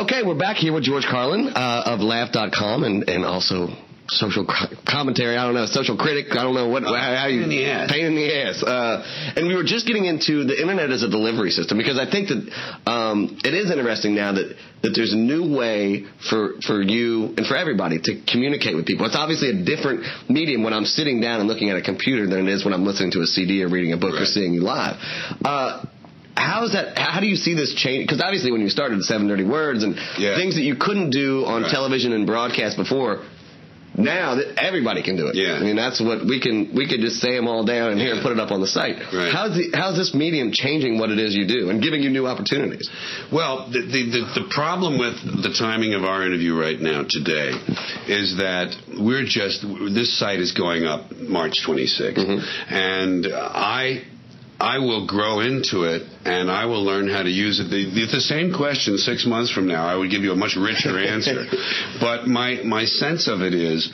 [0.00, 3.68] okay, we're back here with George Carlin uh, of Laugh.com and, and also
[4.08, 4.46] social
[4.88, 5.36] commentary.
[5.36, 6.32] I don't know, social critic.
[6.32, 7.92] I don't know what uh, how, you pain in the ass.
[7.92, 8.62] Pain in the ass.
[8.62, 12.10] Uh, and we were just getting into the internet as a delivery system because I
[12.10, 16.80] think that um, it is interesting now that that there's a new way for for
[16.80, 19.04] you and for everybody to communicate with people.
[19.04, 22.48] It's obviously a different medium when I'm sitting down and looking at a computer than
[22.48, 24.22] it is when I'm listening to a CD or reading a book right.
[24.22, 24.96] or seeing you live.
[25.44, 25.84] Uh,
[26.40, 26.98] how is that?
[26.98, 28.06] How do you see this change?
[28.06, 30.36] Because obviously, when you started Seven Dirty Words and yeah.
[30.36, 31.70] things that you couldn't do on right.
[31.70, 33.22] television and broadcast before,
[33.96, 35.34] now that everybody can do it.
[35.34, 35.54] Yeah.
[35.54, 36.72] I mean, that's what we can.
[36.74, 38.66] We could just say them all down and here and put it up on the
[38.66, 38.96] site.
[39.12, 39.32] Right.
[39.32, 42.26] How's the how's this medium changing what it is you do and giving you new
[42.26, 42.88] opportunities?
[43.32, 47.52] Well, the the, the, the problem with the timing of our interview right now today
[48.08, 49.62] is that we're just
[49.94, 52.74] this site is going up March 26th, mm-hmm.
[52.74, 54.04] and I
[54.60, 57.70] I will grow into it and I will learn how to use it.
[57.70, 60.54] The, the, the, same question six months from now, I would give you a much
[60.54, 61.46] richer answer.
[62.00, 63.92] but my, my sense of it is,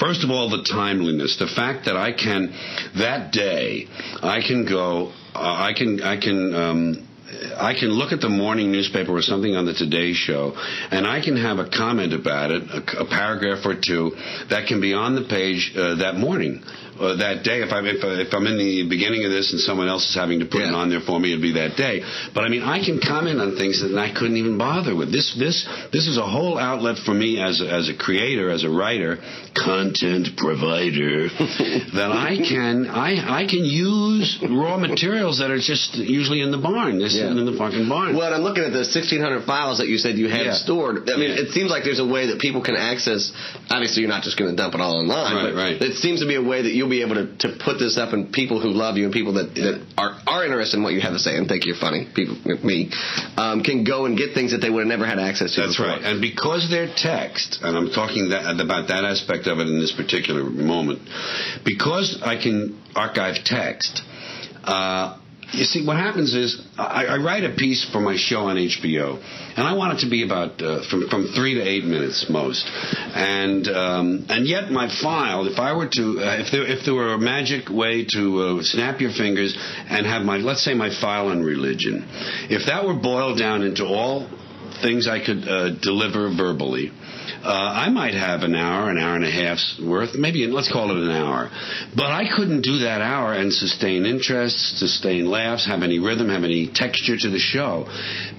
[0.00, 2.52] First of all, the timeliness, the fact that I can,
[2.96, 3.86] that day,
[4.22, 7.08] I can go, uh, I can, I can, um,
[7.56, 10.54] I can look at the morning newspaper or something on the Today Show,
[10.90, 14.12] and I can have a comment about it, a, a paragraph or two,
[14.50, 16.64] that can be on the page uh, that morning
[16.98, 17.62] uh, that day.
[17.62, 20.40] If I'm if, if, I'm in the beginning of this and someone else is having
[20.40, 20.70] to put yeah.
[20.70, 22.02] it on there for me, it'd be that day.
[22.34, 25.12] But I mean, I can comment on things that I couldn't even bother with.
[25.12, 28.64] This this this is a whole outlet for me as a, as a creator, as
[28.64, 29.18] a writer,
[29.54, 31.28] content provider.
[31.98, 36.58] that I can I I can use raw materials that are just usually in the
[36.58, 36.98] barn.
[36.98, 38.16] They're sitting in the fucking barn.
[38.16, 40.54] Well, I'm looking at the 1,600 files that you said you had yeah.
[40.54, 41.08] stored.
[41.10, 43.32] I mean, it seems like there's a way that people can access.
[43.70, 45.54] Obviously, you're not just going to dump it all online.
[45.54, 45.82] Right, right.
[45.82, 47.96] It seems to be a way that you you'll be able to, to put this
[47.96, 50.92] up, and people who love you and people that, that are are interested in what
[50.92, 52.90] you have to say and think you're funny, people me,
[53.36, 55.62] um, can go and get things that they would have never had access to.
[55.62, 55.96] That's before.
[55.96, 56.02] right.
[56.04, 59.92] And because they're text, and I'm talking that, about that aspect of it in this
[59.92, 61.00] particular moment,
[61.64, 64.02] because I can archive text.
[64.62, 65.18] Uh,
[65.54, 69.22] you see, what happens is I, I, write a piece for my show on HBO,
[69.56, 72.66] and I want it to be about uh, from from three to eight minutes most,
[72.66, 76.94] and um, and yet my file, if I were to, uh, if there if there
[76.94, 79.56] were a magic way to uh, snap your fingers
[79.88, 82.06] and have my let's say my file on religion,
[82.50, 84.28] if that were boiled down into all
[84.82, 86.90] things I could uh, deliver verbally
[87.44, 90.90] Uh, I might have an hour, an hour and a half's worth, maybe let's call
[90.90, 91.50] it an hour.
[91.94, 96.42] But I couldn't do that hour and sustain interest, sustain laughs, have any rhythm, have
[96.42, 97.84] any texture to the show.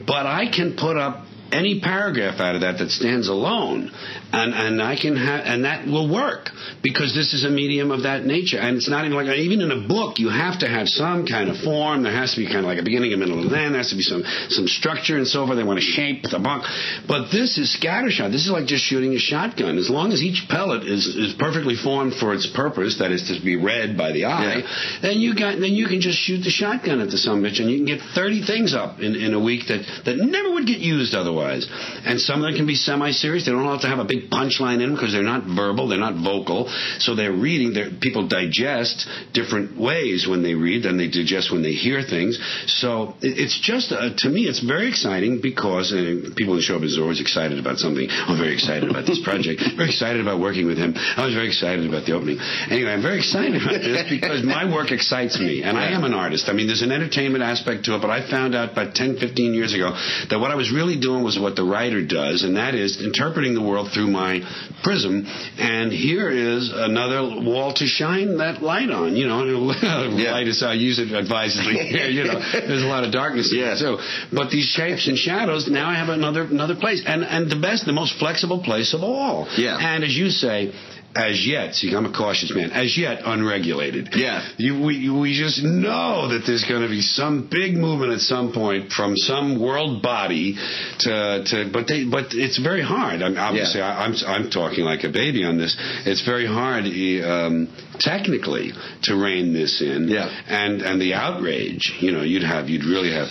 [0.07, 3.91] But I can put up any paragraph out of that that stands alone,
[4.34, 6.49] and and I can have and that will work
[6.81, 9.71] because this is a medium of that nature, and it's not even like even in
[9.71, 12.03] a book you have to have some kind of form.
[12.03, 13.73] There has to be kind of like a beginning, a middle, and an end.
[13.73, 15.58] There has to be some some structure and so forth.
[15.58, 16.65] They want to shape the book,
[17.08, 18.31] but this is scattershot.
[18.31, 19.77] This is like just shooting a shotgun.
[19.77, 23.39] As long as each pellet is is perfectly formed for its purpose, that is to
[23.43, 24.99] be read by the eye, yeah.
[25.01, 27.69] then you got then you can just shoot the shotgun at the some bitch, and
[27.69, 30.79] you can get thirty things up in in a week that that never would get
[30.79, 31.67] used otherwise otherwise.
[32.06, 33.45] And some of them can be semi-serious.
[33.45, 36.00] They don't have to have a big punchline in them because they're not verbal, they're
[36.00, 36.69] not vocal.
[37.00, 37.74] So they're reading.
[37.74, 42.39] They're, people digest different ways when they read than they digest when they hear things.
[42.67, 47.04] So it's just, uh, to me, it's very exciting because uh, people in showbiz are
[47.04, 48.08] always excited about something.
[48.10, 49.62] I'm very excited about this project.
[49.78, 50.93] very excited about working with him.
[50.95, 52.39] I was very excited about the opening.
[52.69, 56.13] Anyway, I'm very excited about this because my work excites me, and I am an
[56.13, 56.48] artist.
[56.50, 59.54] I mean, there's an entertainment aspect to it, but I found out about 10, 15
[59.54, 59.91] years ago
[60.30, 63.55] that what I was really doing was what the writer does, and that is interpreting
[63.55, 64.41] the world through my
[64.83, 65.25] prism.
[65.57, 69.15] And here is another wall to shine that light on.
[69.15, 69.43] You know,
[69.81, 70.31] yeah.
[70.31, 72.07] light is I use it advisedly here.
[72.07, 73.75] You know, there's a lot of darkness yeah.
[73.75, 73.97] So,
[74.31, 77.85] But these shapes and shadows, now I have another another place, and and the best,
[77.85, 79.47] the most flexible place of all.
[79.57, 79.77] Yeah.
[79.77, 80.71] And as you say
[81.15, 84.10] as yet, see, I'm a cautious man, as yet unregulated.
[84.13, 84.45] Yeah.
[84.58, 88.51] You, we, we just know that there's going to be some big movement at some
[88.51, 90.58] point from some world body
[90.99, 93.21] to, to but they, but it's very hard.
[93.21, 93.95] I mean, obviously, yeah.
[93.95, 95.78] I, am I'm, I'm talking like a baby on this.
[96.06, 98.73] It's very hard, um, technically
[99.04, 100.10] to rein this in.
[100.10, 100.28] Yeah.
[100.47, 103.30] And, and the outrage, you know, you'd have, you'd really have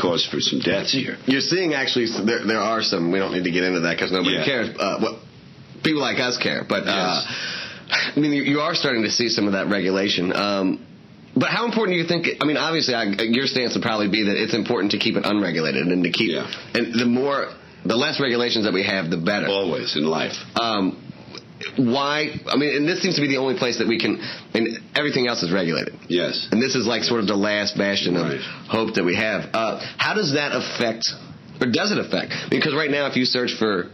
[0.00, 1.16] cause for some deaths here.
[1.26, 4.12] You're seeing actually, there, there are some, we don't need to get into that because
[4.12, 4.44] nobody yeah.
[4.44, 4.76] cares.
[4.78, 5.18] Uh, what,
[5.84, 6.64] people like us care.
[6.68, 7.22] But uh,
[7.90, 10.34] I mean, you, you, are starting to see some of that regulation.
[10.34, 10.86] Um,
[11.36, 12.26] but how important do you think?
[12.40, 15.24] I mean, obviously, I, your stance would probably be that it's important to keep it
[15.26, 16.32] unregulated and to keep.
[16.32, 16.46] Yeah.
[16.74, 17.52] And the more,
[17.84, 19.46] the less regulations that we have, the better.
[19.48, 20.34] Always in life.
[20.54, 21.00] Um,
[21.76, 22.30] why?
[22.46, 24.22] I mean, and this seems to be the only place that we can.
[24.54, 25.94] And everything else is regulated.
[26.08, 26.48] Yes.
[26.50, 28.40] And this is like sort of the last bastion of right.
[28.68, 29.50] hope that we have.
[29.52, 31.10] Uh, how does that affect,
[31.60, 32.32] or does it affect?
[32.50, 33.90] Because right now, if you search for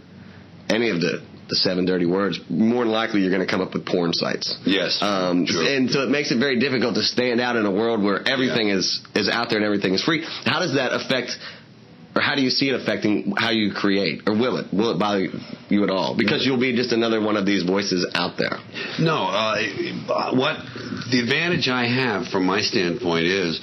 [0.69, 3.75] any of the the seven dirty words, more than likely you're going to come up
[3.75, 4.57] with porn sites.
[4.65, 4.99] Yes.
[5.03, 8.27] Um, and so it makes it very difficult to stand out in a world where
[8.27, 8.77] everything yeah.
[8.77, 10.25] is is out there and everything is free.
[10.45, 11.37] How does that affect?
[12.13, 14.73] Or how do you see it affecting how you create, or will it?
[14.73, 15.29] Will it bother
[15.69, 16.17] you at all?
[16.19, 18.59] Because you'll be just another one of these voices out there.
[18.99, 19.27] No.
[19.27, 20.57] Uh, what
[21.13, 23.61] the advantage I have from my standpoint is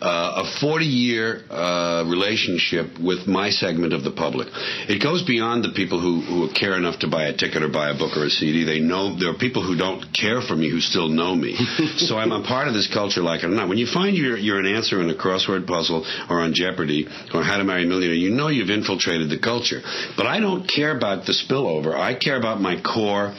[0.00, 4.48] uh, a 40 year uh, relationship with my segment of the public.
[4.88, 7.90] It goes beyond the people who, who care enough to buy a ticket or buy
[7.90, 8.64] a book or a CD.
[8.64, 11.56] They know there are people who don't care for me who still know me.
[11.96, 13.68] so I'm a part of this culture, like it or not.
[13.68, 17.42] When you find you're, you're an answer in a crossword puzzle or on Jeopardy or
[17.42, 19.82] How to Marry a Millionaire, you know you've infiltrated the culture.
[20.16, 21.94] But I don't care about the spillover.
[21.94, 23.34] I care about my core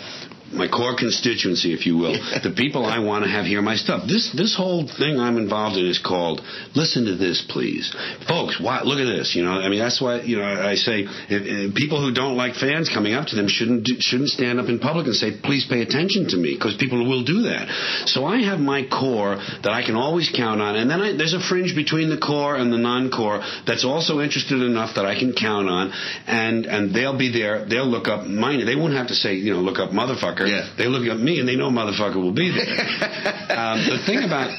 [0.51, 4.07] my core constituency, if you will, the people I want to have hear my stuff.
[4.07, 6.41] This this whole thing I'm involved in is called
[6.75, 7.93] "Listen to This, Please,"
[8.27, 8.59] folks.
[8.59, 9.35] Why, look at this.
[9.35, 12.37] You know, I mean, that's why you know I say if, if people who don't
[12.37, 15.65] like fans coming up to them shouldn't shouldn't stand up in public and say, "Please
[15.69, 17.69] pay attention to me," because people will do that.
[18.07, 21.33] So I have my core that I can always count on, and then I, there's
[21.33, 25.33] a fringe between the core and the non-core that's also interested enough that I can
[25.33, 25.91] count on,
[26.27, 27.65] and and they'll be there.
[27.65, 28.65] They'll look up mine.
[28.65, 30.49] They won't have to say, you know, look up motherfucker motherfucker.
[30.49, 30.73] Yeah.
[30.77, 32.69] They look at me and they know motherfucker will be there.
[33.57, 34.51] um, the thing about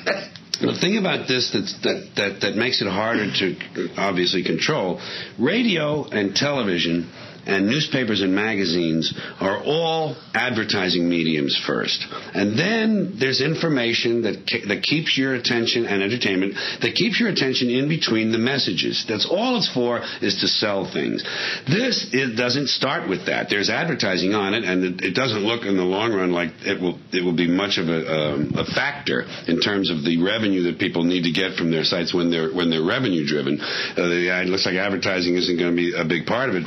[0.60, 5.00] the thing about this that's, that, that, that makes it harder to obviously control,
[5.38, 7.10] radio and television
[7.46, 12.04] and newspapers and magazines are all advertising mediums first.
[12.34, 17.70] And then there's information that, that keeps your attention and entertainment, that keeps your attention
[17.70, 19.04] in between the messages.
[19.08, 21.22] That's all it's for, is to sell things.
[21.66, 23.48] This it doesn't start with that.
[23.48, 26.80] There's advertising on it, and it, it doesn't look in the long run like it
[26.80, 30.64] will, it will be much of a, um, a factor in terms of the revenue
[30.70, 33.60] that people need to get from their sites when they're, when they're revenue driven.
[33.60, 34.10] Uh,
[34.42, 36.66] it looks like advertising isn't going to be a big part of it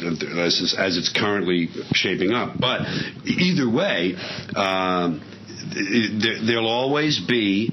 [0.63, 2.59] as, as it's currently shaping up.
[2.59, 2.81] But
[3.25, 4.15] either way,
[4.55, 5.21] um,
[5.73, 7.71] there, there'll always be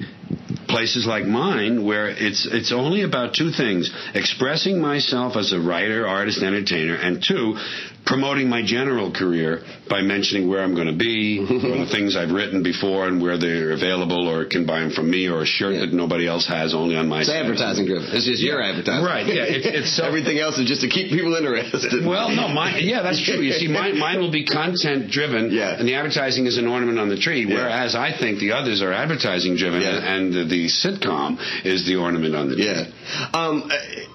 [0.68, 6.06] places like mine where it's it's only about two things expressing myself as a writer
[6.06, 7.56] artist entertainer and two
[8.06, 12.30] promoting my general career by mentioning where I'm going to be, or the things I've
[12.30, 15.74] written before, and where they're available, or can buy them from me, or a shirt
[15.74, 15.80] yeah.
[15.80, 17.20] that nobody else has, only on my.
[17.20, 18.08] It's advertising driven.
[18.12, 19.04] It's just your advertising.
[19.04, 19.26] Right.
[19.26, 19.44] Yeah.
[19.44, 22.06] It, it's so, everything else is just to keep people interested.
[22.06, 22.80] Well, no, mine.
[22.80, 23.40] Yeah, that's true.
[23.42, 25.50] You see, mine, mine will be content driven.
[25.50, 25.78] Yeah.
[25.78, 27.54] And the advertising is an ornament on the tree, yeah.
[27.54, 29.98] whereas I think the others are advertising driven, yeah.
[29.98, 32.64] and, and the sitcom is the ornament on the tree.
[32.64, 33.30] Yeah.
[33.34, 33.70] Um,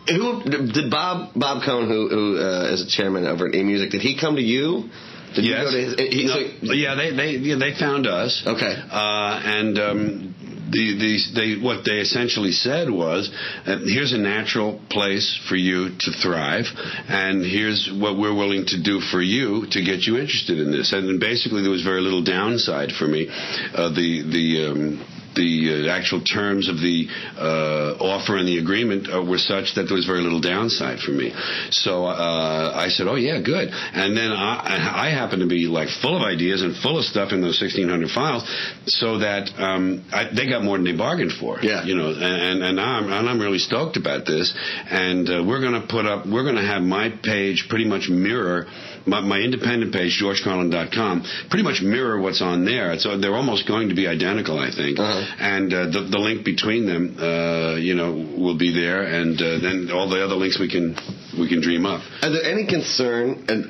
[0.08, 3.92] who did Bob Bob Kohn, who who uh, is a chairman over at E Music,
[3.92, 4.90] did he come to you?
[5.36, 5.74] Did yes.
[5.74, 8.44] You his, no, yeah, they they yeah, they found us.
[8.48, 8.74] Okay.
[8.74, 10.36] Uh, and um,
[10.72, 13.30] the, the, they, what they essentially said was,
[13.66, 16.66] uh, here's a natural place for you to thrive,
[17.08, 20.94] and here's what we're willing to do for you to get you interested in this.
[20.94, 23.28] And basically, there was very little downside for me.
[23.30, 27.08] Uh, the the um, the uh, actual terms of the
[27.38, 31.12] uh, offer and the agreement uh, were such that there was very little downside for
[31.12, 31.34] me.
[31.72, 35.90] So uh, I said, "Oh yeah, good." And then I, I happened to be like
[35.90, 38.44] full of ideas and full of stuff in those 1,600 files,
[38.88, 41.60] so that um, I, they got more than they bargained for.
[41.62, 44.54] Yeah, you know, and and now I'm, and I'm really stoked about this.
[44.90, 48.10] And uh, we're going to put up, we're going to have my page pretty much
[48.10, 48.68] mirror
[49.06, 52.98] my, my independent page, georgecarlin.com, pretty much mirror what's on there.
[52.98, 55.00] So they're almost going to be identical, I think.
[55.00, 55.25] Uh-huh.
[55.40, 59.60] And uh, the, the link between them, uh, you know, will be there, and uh,
[59.60, 60.96] then all the other links we can
[61.38, 62.02] we can dream up.
[62.22, 63.66] Are there any concern and?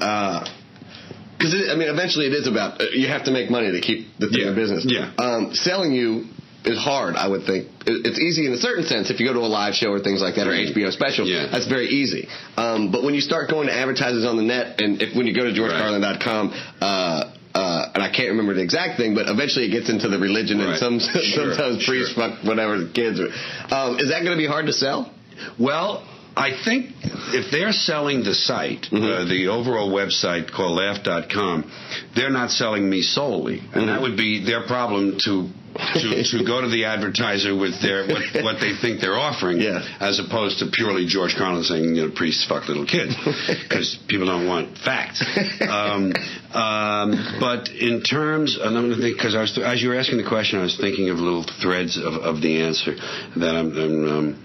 [1.37, 3.81] because uh, I mean, eventually it is about uh, you have to make money to
[3.81, 4.49] keep the thing yeah.
[4.49, 4.85] in business.
[4.87, 5.11] Yeah.
[5.17, 6.25] Um, selling you
[6.65, 7.69] is hard, I would think.
[7.85, 10.21] It's easy in a certain sense if you go to a live show or things
[10.21, 11.27] like that or HBO special.
[11.27, 11.47] Yeah.
[11.51, 12.27] That's very easy.
[12.57, 15.35] Um, but when you start going to advertisers on the net, and if when you
[15.35, 19.71] go to georgecarlin.com, uh, uh, and I can't remember the exact thing, but eventually it
[19.71, 20.75] gets into the religion right.
[20.75, 21.21] and some sure,
[21.55, 21.93] sometimes sure.
[21.93, 23.19] priests fuck whatever the kids.
[23.19, 25.09] Um, is that going to be hard to sell?
[25.57, 26.91] Well, I think
[27.31, 29.03] if they're selling the site, mm-hmm.
[29.03, 31.71] uh, the overall website called laugh.com,
[32.13, 33.59] they're not selling me solely.
[33.59, 33.85] And mm-hmm.
[33.87, 38.43] that would be their problem to to, to go to the advertiser with their what,
[38.43, 39.83] what they think they're offering, yeah.
[39.99, 43.15] as opposed to purely George Carlin saying you know priests fuck little kids
[43.63, 45.23] because people don't want facts.
[45.61, 46.13] Um,
[46.55, 50.17] um, but in terms, and I'm going to think because was as you were asking
[50.17, 52.95] the question, I was thinking of little threads of, of the answer
[53.35, 53.77] that I'm.
[53.77, 54.41] I'm um,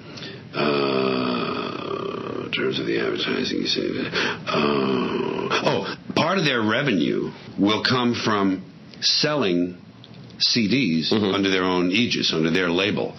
[0.53, 4.11] uh, in terms of the advertising, you say that.
[4.45, 8.65] Uh, oh, part of their revenue will come from
[9.01, 9.81] selling
[10.39, 11.33] CDs mm-hmm.
[11.33, 13.15] under their own aegis, under their label.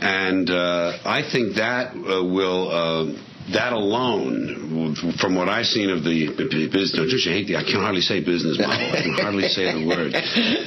[0.00, 2.68] And uh, I think that uh, will.
[2.68, 6.28] Uh, that alone, from what I've seen of the
[6.72, 8.74] business, don't you hate the, I can hardly say business model.
[8.74, 10.14] I can hardly say the word.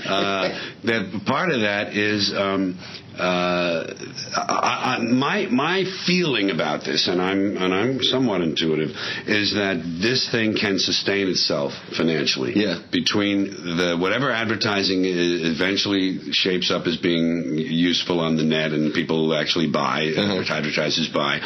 [0.07, 2.79] Uh, that part of that is um,
[3.19, 3.93] uh,
[4.35, 8.91] I, I, my my feeling about this, and I'm and I'm somewhat intuitive,
[9.25, 12.53] is that this thing can sustain itself financially.
[12.55, 12.79] Yeah.
[12.91, 13.45] Between
[13.77, 19.33] the whatever advertising eventually shapes up as being useful on the net and people who
[19.33, 20.53] actually buy, uh-huh.
[20.53, 21.39] advertisers buy,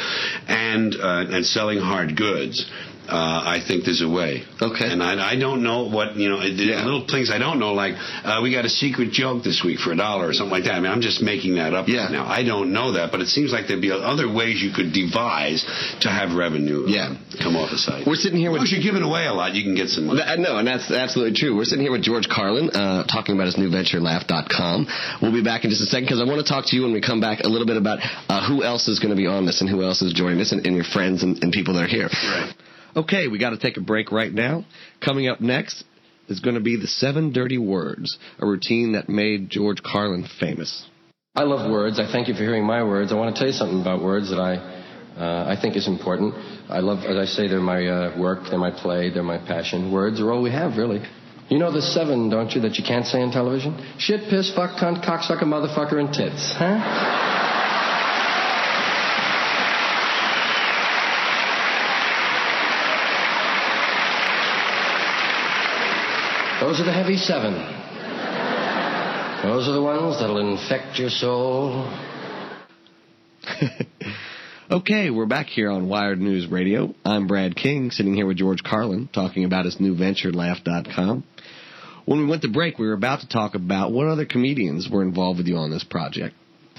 [0.47, 2.69] and uh, and selling hard goods
[3.11, 4.43] uh, I think there's a way.
[4.61, 4.87] Okay.
[4.87, 6.41] And I, I don't know what you know.
[6.41, 6.83] Yeah.
[6.85, 9.91] Little things I don't know, like uh, we got a secret joke this week for
[9.91, 10.75] a dollar or something like that.
[10.75, 12.05] I mean, I'm just making that up yeah.
[12.05, 12.25] right now.
[12.25, 15.63] I don't know that, but it seems like there'd be other ways you could devise
[16.01, 16.87] to have revenue.
[16.87, 17.15] Yeah.
[17.43, 18.07] come off the site.
[18.07, 18.63] We're sitting here with.
[18.71, 19.53] You're giving away a lot.
[19.53, 20.23] You can get some money.
[20.23, 21.55] Th- no, and that's absolutely true.
[21.55, 24.87] We're sitting here with George Carlin uh, talking about his new venture, Laugh.com.
[25.21, 26.93] We'll be back in just a second because I want to talk to you when
[26.93, 27.99] we come back a little bit about
[28.29, 30.51] uh, who else is going to be on this and who else is joining us
[30.51, 32.07] and, and your friends and, and people that are here.
[32.07, 32.53] Right.
[32.95, 34.65] Okay, we got to take a break right now.
[35.03, 35.83] Coming up next
[36.27, 40.85] is going to be the seven dirty words, a routine that made George Carlin famous.
[41.35, 41.99] I love words.
[41.99, 43.11] I thank you for hearing my words.
[43.11, 44.81] I want to tell you something about words that I
[45.17, 46.33] uh, I think is important.
[46.69, 49.91] I love, as I say, they're my uh, work, they're my play, they're my passion.
[49.91, 51.01] Words are all we have, really.
[51.49, 53.75] You know the seven, don't you, that you can't say on television?
[53.97, 57.40] Shit, piss, fuck, cunt, cocksucker, motherfucker, and tits, huh?
[66.61, 67.53] Those are the heavy seven.
[69.41, 71.91] Those are the ones that'll infect your soul.
[74.71, 76.93] okay, we're back here on Wired News Radio.
[77.03, 81.23] I'm Brad King, sitting here with George Carlin, talking about his new venture, Laugh.com.
[82.05, 85.01] When we went to break, we were about to talk about what other comedians were
[85.01, 86.35] involved with you on this project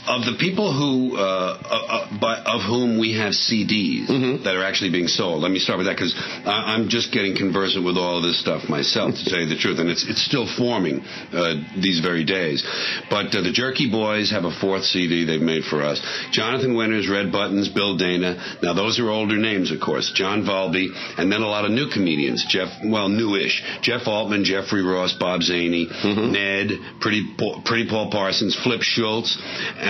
[0.07, 4.43] of the people who uh, uh, uh, by, of whom we have CDs mm-hmm.
[4.43, 5.43] that are actually being sold.
[5.43, 8.69] Let me start with that because I'm just getting conversant with all of this stuff
[8.69, 12.67] myself, to tell you the truth, and it's it's still forming uh, these very days.
[13.11, 16.03] But uh, the Jerky Boys have a fourth CD they've made for us.
[16.33, 18.59] Jonathan Winters, Red Buttons, Bill Dana.
[18.63, 20.11] Now those are older names, of course.
[20.15, 22.45] John Valby, and then a lot of new comedians.
[22.49, 23.63] Jeff, well, newish.
[23.83, 26.33] Jeff Altman, Jeffrey Ross, Bob Zany, mm-hmm.
[26.33, 27.23] Ned, Pretty
[27.65, 29.39] Pretty Paul Parsons, Flip Schultz.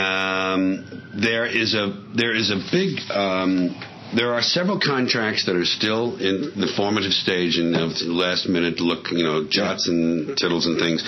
[0.02, 0.84] Um,
[1.14, 3.70] there is a there is a big um,
[4.14, 8.80] there are several contracts that are still in the formative stage and of last minute
[8.80, 11.02] look, you know, jots and tittles and things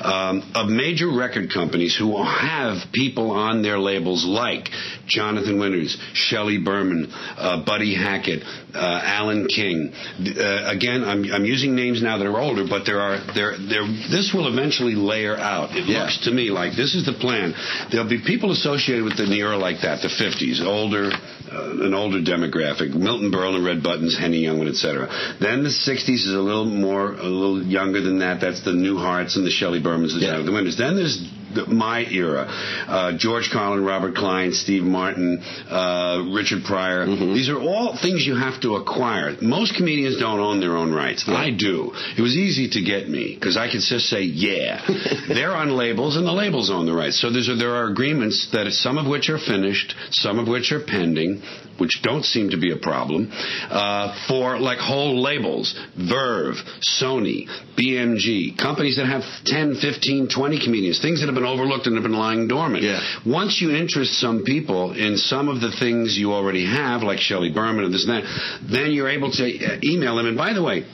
[0.00, 4.68] um, of major record companies who have people on their labels like
[5.06, 8.42] Jonathan Winters, Shelley Berman, uh, Buddy Hackett,
[8.74, 9.92] uh, Alan King.
[9.92, 13.86] Uh, again, I'm, I'm using names now that are older, but there are there there.
[14.10, 15.70] This will eventually layer out.
[15.76, 16.04] It yeah.
[16.04, 17.54] looks to me like this is the plan.
[17.90, 22.20] There'll be people associated with the era like that, the 50s, older, uh, an older
[22.20, 22.43] demographic.
[22.48, 25.08] Milton Berle and Red Buttons, Henny Youngman, etc.
[25.40, 28.40] Then the 60s is a little more, a little younger than that.
[28.40, 30.42] That's the Newharts and the Shelley Bermans, the yeah.
[30.42, 30.76] the Winters.
[30.76, 31.18] Then there's
[31.54, 32.46] the, my era.
[32.48, 37.06] Uh, George Carlin, Robert Klein, Steve Martin, uh, Richard Pryor.
[37.06, 37.34] Mm-hmm.
[37.34, 39.36] These are all things you have to acquire.
[39.40, 41.24] Most comedians don't own their own rights.
[41.26, 41.34] Yeah.
[41.34, 41.92] I do.
[42.16, 44.84] It was easy to get me because I could just say, yeah.
[45.28, 47.20] They're on labels and the labels own the rights.
[47.20, 50.80] So a, there are agreements that some of which are finished, some of which are
[50.84, 51.42] pending,
[51.78, 57.46] which don't seem to be a problem, uh, for like whole labels, Verve, Sony,
[57.76, 62.02] BMG, companies that have 10, 15, 20 comedians, things that have been overlooked and have
[62.02, 62.82] been lying dormant.
[62.82, 63.00] Yeah.
[63.26, 67.52] Once you interest some people in some of the things you already have, like Shelley
[67.52, 70.26] Berman and this and that, then you're able to uh, email them.
[70.26, 70.84] And by the way,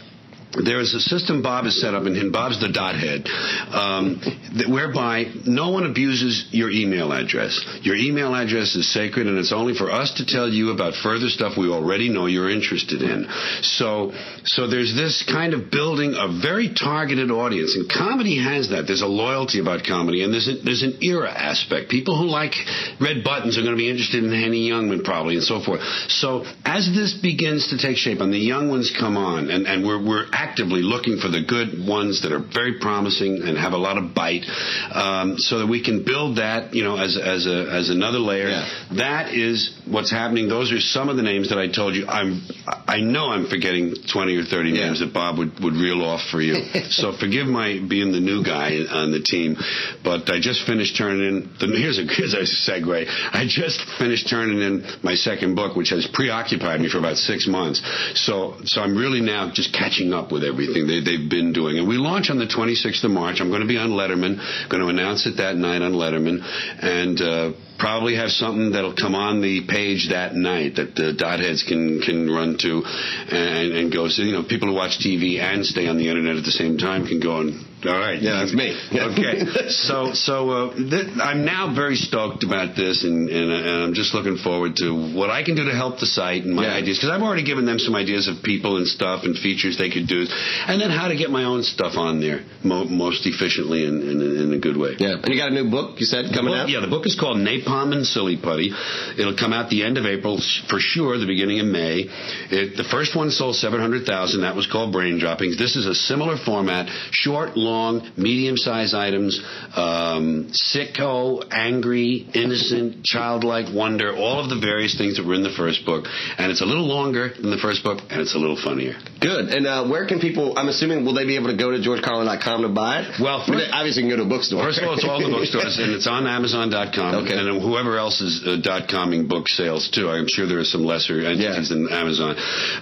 [0.53, 3.26] there is a system Bob has set up, and Bob's the dot head,
[3.70, 4.20] um,
[4.59, 7.55] that, whereby no one abuses your email address.
[7.82, 11.28] Your email address is sacred, and it's only for us to tell you about further
[11.28, 13.28] stuff we already know you're interested in.
[13.62, 14.12] So,
[14.44, 18.86] so there's this kind of building a very targeted audience, and comedy has that.
[18.86, 21.90] There's a loyalty about comedy, and there's there's an era aspect.
[21.90, 22.55] People who like
[23.01, 25.80] Red Buttons are going to be interested in Henny Youngman probably, and so forth.
[26.09, 29.86] So as this begins to take shape, and the young ones come on, and, and
[29.86, 33.76] we're we're actively looking for the good ones that are very promising and have a
[33.76, 34.45] lot of bite,
[34.93, 38.49] um, so that we can build that, you know, as as a as another layer.
[38.49, 38.97] Yeah.
[38.97, 40.49] That is what's happening.
[40.49, 42.07] Those are some of the names that I told you.
[42.07, 44.86] I'm I know I'm forgetting twenty or thirty yeah.
[44.86, 46.57] names that Bob would would reel off for you.
[46.91, 49.57] so forgive my being the new guy on the team,
[50.03, 51.34] but I just finished turning in.
[51.61, 53.05] The, here's a here's a segue.
[53.07, 57.47] I just finished turning in my second book, which has preoccupied me for about six
[57.47, 57.82] months.
[58.14, 61.78] So so I'm really now just catching up with everything they, they've been doing.
[61.78, 63.41] And we launch on the 26th of March.
[63.41, 66.41] I'm going to be on Letterman, going to announce it that night on Letterman,
[66.83, 71.41] and uh, probably have something that'll come on the page that night that the dot
[71.41, 74.09] heads can can run to and, and go.
[74.09, 76.78] So you know, people who watch TV and stay on the internet at the same
[76.78, 78.20] time can go and all right.
[78.20, 78.76] Yeah, that's me.
[78.93, 79.70] okay.
[79.70, 84.14] So, so uh, th- I'm now very stoked about this, and, and, and, I'm just
[84.14, 86.74] looking forward to what I can do to help the site and my yeah.
[86.74, 89.89] ideas, because I've already given them some ideas of people and stuff and features they
[89.89, 93.87] could do, and then how to get my own stuff on there mo- most efficiently
[93.87, 94.97] and in, in, in, a good way.
[94.99, 95.16] Yeah.
[95.22, 96.68] And you got a new book, you said, coming book, out?
[96.68, 98.72] Yeah, the book is called Napalm and Silly Putty.
[99.16, 102.05] It'll come out the end of April, for sure, the beginning of May.
[102.53, 104.43] It, the first one sold 700,000.
[104.43, 105.57] That was called Brain Droppings.
[105.57, 107.70] This is a similar format, short, long,
[108.16, 109.41] medium-sized items,
[109.77, 115.55] um, sicko, angry, innocent, childlike wonder, all of the various things that were in the
[115.57, 116.07] first book.
[116.39, 118.95] And it's a little longer than the first book, and it's a little funnier.
[119.21, 119.49] Good.
[119.49, 122.62] And uh, where can people, I'm assuming, will they be able to go to georgecarlin.com
[122.62, 123.21] to buy it?
[123.21, 124.64] Well, first, I mean, obviously you can go to a bookstore.
[124.64, 127.27] First of all, it's all the bookstores, and it's on Amazon.com.
[127.27, 127.37] Okay.
[127.37, 128.59] And whoever else is uh,
[128.89, 130.09] .comming book sales, too.
[130.09, 131.77] I'm sure there are some lesser entities yeah.
[131.77, 132.37] than Amazon.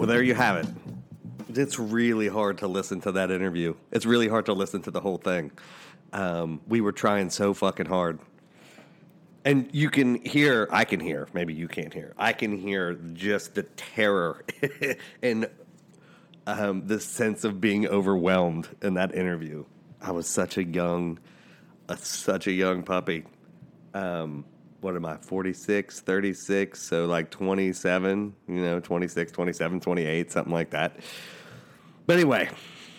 [0.00, 0.66] Well, there you have it.
[1.58, 3.74] It's really hard to listen to that interview.
[3.92, 5.50] It's really hard to listen to the whole thing.
[6.14, 8.18] Um, we were trying so fucking hard.
[9.44, 13.54] And you can hear, I can hear, maybe you can't hear, I can hear just
[13.54, 14.42] the terror
[15.22, 15.50] and
[16.46, 19.66] um, the sense of being overwhelmed in that interview.
[20.00, 21.18] I was such a young,
[21.90, 23.24] uh, such a young puppy.
[23.92, 24.46] Um,
[24.80, 30.70] what am I, 46, 36, so like 27, you know, 26, 27, 28, something like
[30.70, 30.96] that.
[32.06, 32.48] But anyway,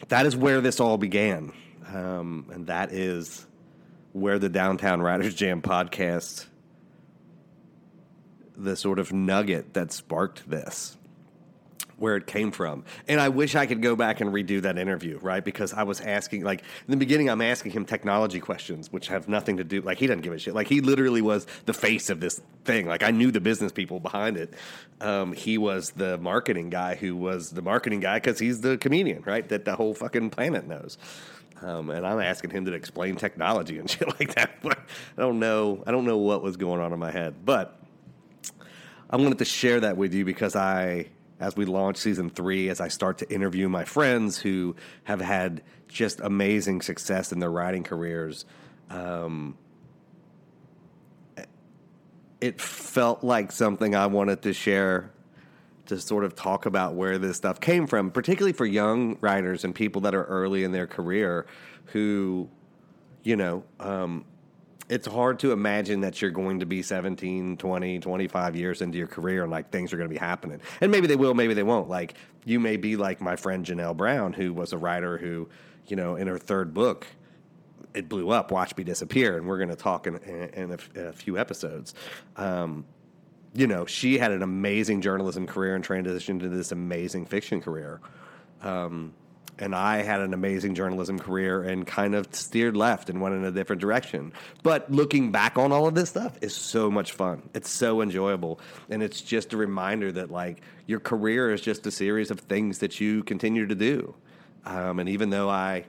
[0.09, 1.53] that is where this all began.
[1.93, 3.45] Um, and that is
[4.13, 6.45] where the Downtown Writers Jam podcast,
[8.55, 10.97] the sort of nugget that sparked this,
[12.01, 12.83] where it came from.
[13.07, 15.43] And I wish I could go back and redo that interview, right?
[15.43, 19.29] Because I was asking, like, in the beginning, I'm asking him technology questions, which have
[19.29, 20.55] nothing to do, like, he doesn't give a shit.
[20.55, 22.87] Like, he literally was the face of this thing.
[22.87, 24.55] Like, I knew the business people behind it.
[24.99, 29.21] Um, he was the marketing guy who was the marketing guy because he's the comedian,
[29.23, 29.47] right?
[29.47, 30.97] That the whole fucking planet knows.
[31.61, 34.57] Um, and I'm asking him to explain technology and shit like that.
[34.63, 35.83] I don't know.
[35.85, 37.45] I don't know what was going on in my head.
[37.45, 37.79] But
[39.09, 41.07] I wanted to share that with you because I,
[41.41, 44.75] as we launch season three, as I start to interview my friends who
[45.05, 48.45] have had just amazing success in their writing careers,
[48.91, 49.57] um,
[52.39, 55.11] it felt like something I wanted to share
[55.87, 59.73] to sort of talk about where this stuff came from, particularly for young writers and
[59.73, 61.47] people that are early in their career
[61.85, 62.47] who,
[63.23, 64.25] you know, um,
[64.91, 69.07] it's hard to imagine that you're going to be 17, 20, 25 years into your
[69.07, 70.59] career and like things are going to be happening.
[70.81, 71.87] And maybe they will, maybe they won't.
[71.87, 75.47] Like you may be like my friend Janelle Brown, who was a writer who,
[75.87, 77.07] you know, in her third book,
[77.93, 78.51] it blew up.
[78.51, 81.37] Watch Me Disappear, and we're going to talk in, in, in, a, in, a, few
[81.37, 81.93] episodes.
[82.35, 82.85] Um,
[83.53, 88.01] you know, she had an amazing journalism career and transitioned to this amazing fiction career.
[88.61, 89.13] Um,
[89.61, 93.45] and I had an amazing journalism career and kind of steered left and went in
[93.45, 94.33] a different direction.
[94.63, 97.47] But looking back on all of this stuff is so much fun.
[97.53, 98.59] It's so enjoyable.
[98.89, 102.79] And it's just a reminder that, like, your career is just a series of things
[102.79, 104.15] that you continue to do.
[104.65, 105.85] Um, and even though I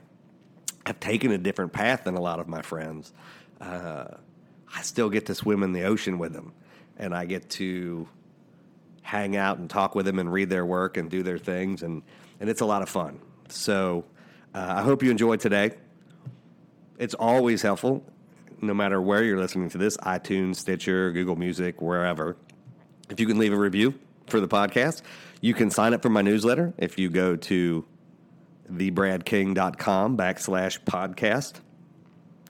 [0.85, 3.11] have taken a different path than a lot of my friends,
[3.59, 4.05] uh,
[4.75, 6.53] I still get to swim in the ocean with them.
[6.99, 8.07] And I get to
[9.01, 11.83] hang out and talk with them and read their work and do their things.
[11.83, 12.03] And,
[12.39, 13.19] and it's a lot of fun.
[13.49, 14.05] So
[14.55, 15.73] uh, I hope you enjoyed today.
[16.99, 18.05] It's always helpful,
[18.61, 22.37] no matter where you're listening to this iTunes, Stitcher, Google Music, wherever.
[23.11, 23.95] If you can leave a review
[24.27, 25.03] for the podcast,
[25.41, 27.85] you can sign up for my newsletter if you go to
[28.71, 31.55] thebradking.com backslash podcast.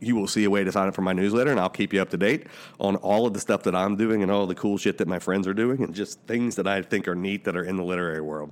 [0.00, 2.02] You will see a way to sign up for my newsletter, and I'll keep you
[2.02, 2.48] up to date
[2.80, 5.20] on all of the stuff that I'm doing and all the cool shit that my
[5.20, 7.84] friends are doing, and just things that I think are neat that are in the
[7.84, 8.50] literary world.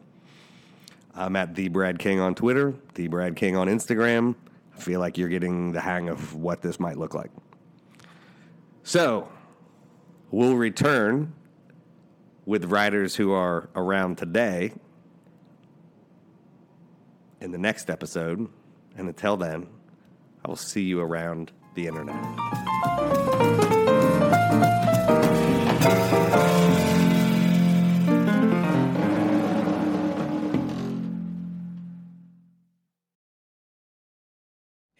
[1.14, 4.34] I'm at the Brad King on Twitter, the Brad King on Instagram.
[4.76, 7.30] I feel like you're getting the hang of what this might look like.
[8.82, 9.28] So,
[10.30, 11.34] we'll return
[12.46, 14.72] with writers who are around today
[17.40, 18.48] in the next episode.
[18.96, 19.66] And until then,
[20.44, 23.49] I will see you around the internet.